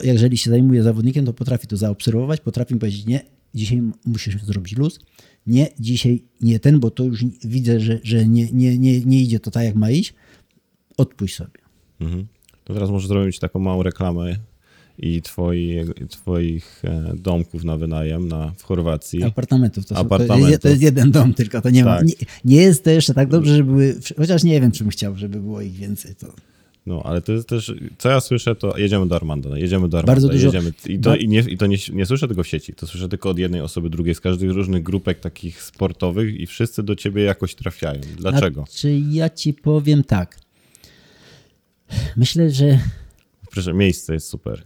[0.02, 3.20] jeżeli się zajmuje zawodnikiem, to potrafi to zaobserwować, potrafi mu powiedzieć, nie,
[3.54, 5.00] dzisiaj musisz zrobić luz,
[5.46, 9.40] nie, dzisiaj nie ten, bo to już widzę, że, że nie, nie, nie, nie idzie
[9.40, 10.14] to tak, jak ma iść,
[10.96, 11.60] odpuść sobie.
[12.00, 12.26] Mhm.
[12.64, 14.36] To teraz może zrobić taką małą reklamę
[15.02, 19.22] i twoi, twoich e, domków na wynajem na, w Chorwacji.
[19.22, 21.96] Apartamentów to, są, to, jest, to jest jeden dom tylko, to nie ma.
[21.96, 22.06] Tak.
[22.06, 25.16] Nie, nie jest to jeszcze tak dobrze, żeby były, chociaż nie wiem, czy bym chciał,
[25.16, 26.14] żeby było ich więcej.
[26.14, 26.26] To.
[26.86, 29.98] No, ale to jest też, co ja słyszę, to jedziemy do Armanda, no, jedziemy do
[29.98, 30.72] Armanda, Bardzo dużo- jedziemy.
[30.86, 33.30] I to, i nie, i to nie, nie słyszę tego w sieci, to słyszę tylko
[33.30, 37.54] od jednej osoby, drugiej, z każdych różnych grupek takich sportowych i wszyscy do ciebie jakoś
[37.54, 38.00] trafiają.
[38.16, 38.64] Dlaczego?
[38.68, 40.38] Znaczy, ja ci powiem tak.
[42.16, 42.80] Myślę, że
[43.50, 44.62] Proszę, miejsce jest super.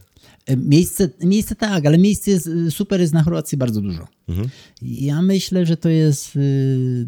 [0.57, 4.07] Miejsce, miejsce tak, ale miejsce jest, super jest na Chorwacji bardzo dużo.
[4.27, 4.49] Mhm.
[4.81, 7.07] Ja myślę, że to jest y,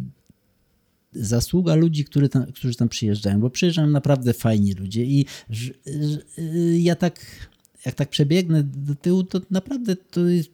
[1.13, 5.25] zasługa ludzi, który tam, którzy tam przyjeżdżają, bo przyjeżdżają naprawdę fajni ludzie i
[6.37, 7.25] y, ja tak,
[7.85, 10.49] jak tak przebiegnę do tyłu, to naprawdę to jest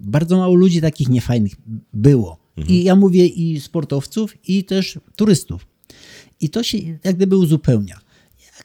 [0.00, 1.52] bardzo mało ludzi takich niefajnych
[1.92, 2.42] było.
[2.68, 5.66] I ja mówię i sportowców, i też turystów.
[6.40, 8.00] I to się jak gdyby uzupełnia.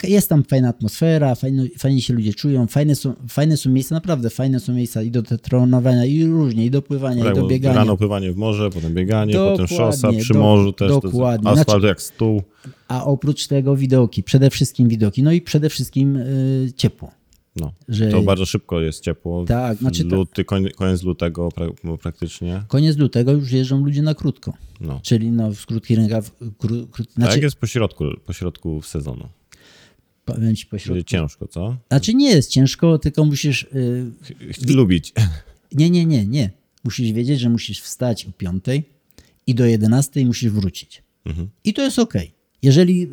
[0.04, 3.96] Jak- Jest tam fajna atmosfera, fajno, fajnie się ludzie czują, fajne są, fajne są miejsca,
[3.96, 7.42] naprawdę fajne są miejsca i do trenowania, i różnie, i do pływania, Tak, i do
[7.42, 7.76] bo biegania.
[7.76, 10.88] rano pływanie w morze, potem bieganie, potem Dokładnie, szosa, przy do- morzu też.
[10.88, 11.50] to jest dokładnie.
[11.50, 12.42] Asfalt Znaczy- jak stół.
[12.88, 17.12] A oprócz tego widoki, przede wszystkim widoki, no i przede wszystkim y, ciepło.
[17.56, 17.72] No.
[17.88, 19.46] Że- To bardzo szybko jest ciepło.
[19.46, 21.66] Tak, znaczy Luty, koń, koniec lutego pra,
[22.02, 22.64] praktycznie.
[22.68, 25.00] Koniec lutego już jeżdżą ludzie na krótko, No.
[25.04, 28.82] czyli no, w krótki rękaw, kró, kró, A znaczy, jak jest po środku, po środku
[28.82, 29.28] sezonu?
[30.28, 31.04] Powiem ci pośrodku.
[31.04, 31.78] Ciężko, co?
[31.88, 34.12] Znaczy nie jest ciężko, tylko musisz, y,
[34.54, 35.14] Ch- Lubić.
[35.80, 36.50] nie, nie, nie, nie.
[36.84, 38.64] Musisz wiedzieć, że musisz wstać o 5
[39.48, 41.04] i do 11 musisz wrócić.
[41.26, 41.50] Mhm.
[41.64, 42.14] I to jest ok.
[42.62, 43.08] Jeżeli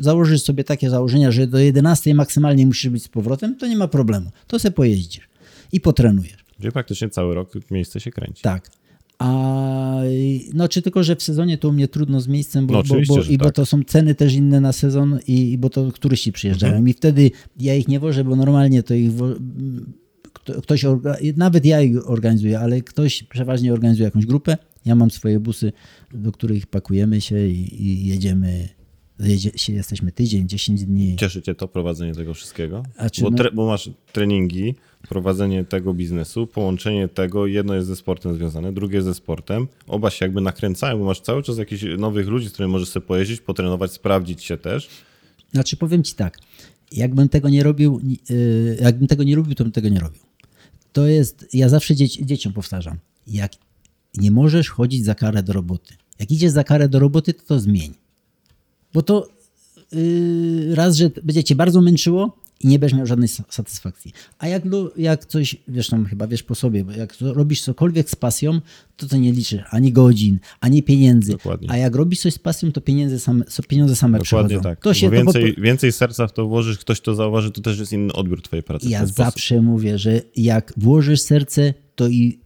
[0.00, 3.88] założysz sobie takie założenia, że do 11 maksymalnie musisz być z powrotem, to nie ma
[3.88, 4.30] problemu.
[4.46, 5.28] To se pojeździsz
[5.72, 6.44] i potrenujesz.
[6.58, 8.42] Gdzie praktycznie cały rok miejsce się kręci.
[8.42, 8.70] Tak.
[9.18, 10.00] A
[10.54, 12.94] no czy tylko, że w sezonie to u mnie trudno z miejscem, bo, No, bo,
[13.08, 13.54] bo, i bo tak.
[13.54, 16.72] to są ceny też inne na sezon i, i bo to turyści przyjeżdżają.
[16.72, 16.88] Mhm.
[16.88, 19.28] I wtedy ja ich nie wożę, bo normalnie to ich wo,
[20.32, 20.84] kto- ktoś,
[21.36, 24.56] nawet ja ich organizuję, ale ktoś przeważnie organizuje jakąś grupę.
[24.84, 25.72] Ja mam swoje busy,
[26.14, 28.68] do których pakujemy się i, i jedziemy.
[29.68, 31.16] Jesteśmy tydzień, 10 dni.
[31.16, 32.82] Cieszy cię to prowadzenie tego wszystkiego?
[33.20, 34.74] Bo, no- bo masz treningi,
[35.08, 39.68] prowadzenie tego biznesu, połączenie tego, jedno jest ze sportem związane, drugie ze sportem.
[39.86, 43.06] Oba się jakby nakręcają, bo masz cały czas jakichś nowych ludzi, z którymi możesz sobie
[43.06, 44.88] pojeździć, potrenować, sprawdzić się też.
[45.52, 46.38] Znaczy powiem ci tak,
[46.92, 48.00] jakbym tego nie robił,
[48.30, 50.20] yy, jakbym tego nie robił, to bym tego nie robił.
[50.92, 53.52] To jest, ja zawsze dzieci, dzieciom powtarzam, jak
[54.16, 55.94] nie możesz chodzić za karę do roboty.
[56.18, 57.94] Jak idziesz za karę do roboty, to to zmień.
[58.94, 59.28] Bo to
[59.92, 64.12] yy, raz, że będzie cię bardzo męczyło i nie będziesz miał żadnej sa- satysfakcji.
[64.38, 64.62] A jak,
[64.96, 68.60] jak coś, wiesz tam chyba wiesz po sobie, bo jak robisz cokolwiek z pasją,
[68.96, 71.32] to to nie liczysz ani godzin, ani pieniędzy.
[71.32, 71.70] Dokładnie.
[71.70, 74.68] A jak robisz coś z pasją, to pieniądze same, pieniądze same Dokładnie przychodzą.
[74.70, 74.80] tak.
[74.82, 77.60] To się, bo to po- więcej, więcej serca w to włożysz, ktoś to zauważy, to
[77.60, 78.88] też jest inny odbiór twojej pracy.
[78.88, 82.38] Ja zawsze mówię, że jak włożysz serce, to i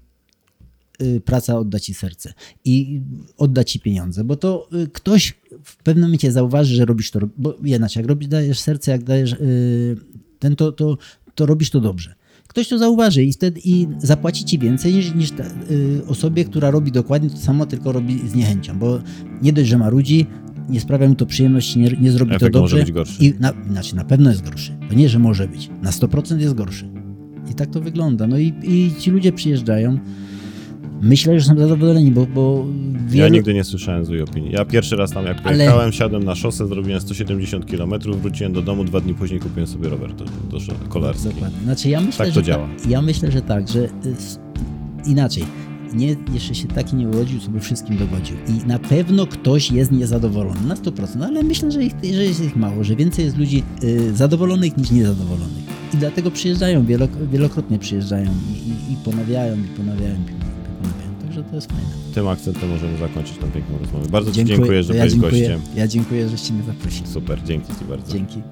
[1.25, 2.33] praca odda ci serce
[2.65, 3.01] i
[3.37, 5.35] odda ci pieniądze, bo to y, ktoś
[5.65, 9.33] w pewnym momencie zauważy, że robisz to, bo inaczej, jak robisz, dajesz serce, jak dajesz
[9.33, 9.97] y,
[10.39, 10.99] ten, to, to,
[11.35, 12.15] to robisz to dobrze.
[12.49, 16.71] Ktoś to zauważy i wtedy i zapłaci ci więcej niż, niż ta, y, osobie, która
[16.71, 19.01] robi dokładnie to samo, tylko robi z niechęcią, bo
[19.43, 20.27] nie dość, że ma ludzi,
[20.69, 22.85] nie sprawia mu to przyjemności, nie, nie zrobi to Efekt może dobrze.
[22.85, 23.25] być gorszy.
[23.25, 24.79] I na, znaczy na pewno jest gorszy.
[24.89, 25.71] To nie, że może być.
[25.83, 26.91] Na 100% jest gorszy.
[27.51, 28.27] I tak to wygląda.
[28.27, 29.99] No i, i ci ludzie przyjeżdżają.
[31.03, 32.67] Myślę, że są zadowoleni, bo, bo
[32.97, 33.35] Ja wielu...
[33.35, 34.53] nigdy nie słyszałem złej opinii.
[34.53, 38.63] Ja pierwszy raz tam jak Ale- pojechałem, siadłem na szosę, zrobiłem 170 km, wróciłem do
[38.63, 41.29] domu, dwa dni później kupiłem sobie rower do, do kolarski.
[41.29, 41.59] Dokładnie.
[41.65, 42.69] Znaczy ja myślę, Tak to działa.
[42.89, 43.91] ja myślę, że tak, że y,
[45.07, 45.45] inaczej.
[45.95, 48.37] Nie, jeszcze się taki nie urodził, sobie wszystkim dogodził.
[48.49, 52.57] I na pewno ktoś jest niezadowolony, na 100%, ale myślę, że, ich, że jest ich
[52.57, 55.67] mało, że więcej jest ludzi y, zadowolonych niż niezadowolonych.
[55.95, 58.25] I dlatego przyjeżdżają, wielok- wielokrotnie przyjeżdżają
[58.55, 60.46] i, i, i ponawiają, i ponawiają, i ponawiają.
[61.37, 62.15] Także to jest fajne.
[62.15, 64.07] Tym akcentem możemy zakończyć tę piękną rozmowę.
[64.09, 65.61] Bardzo Ci dziękuję, że ja byłeś dziękuję, gościem.
[65.77, 67.07] Ja dziękuję, żeście mnie zaprosili.
[67.07, 68.13] Super, dzięki Ci bardzo.
[68.13, 68.43] Dzięki.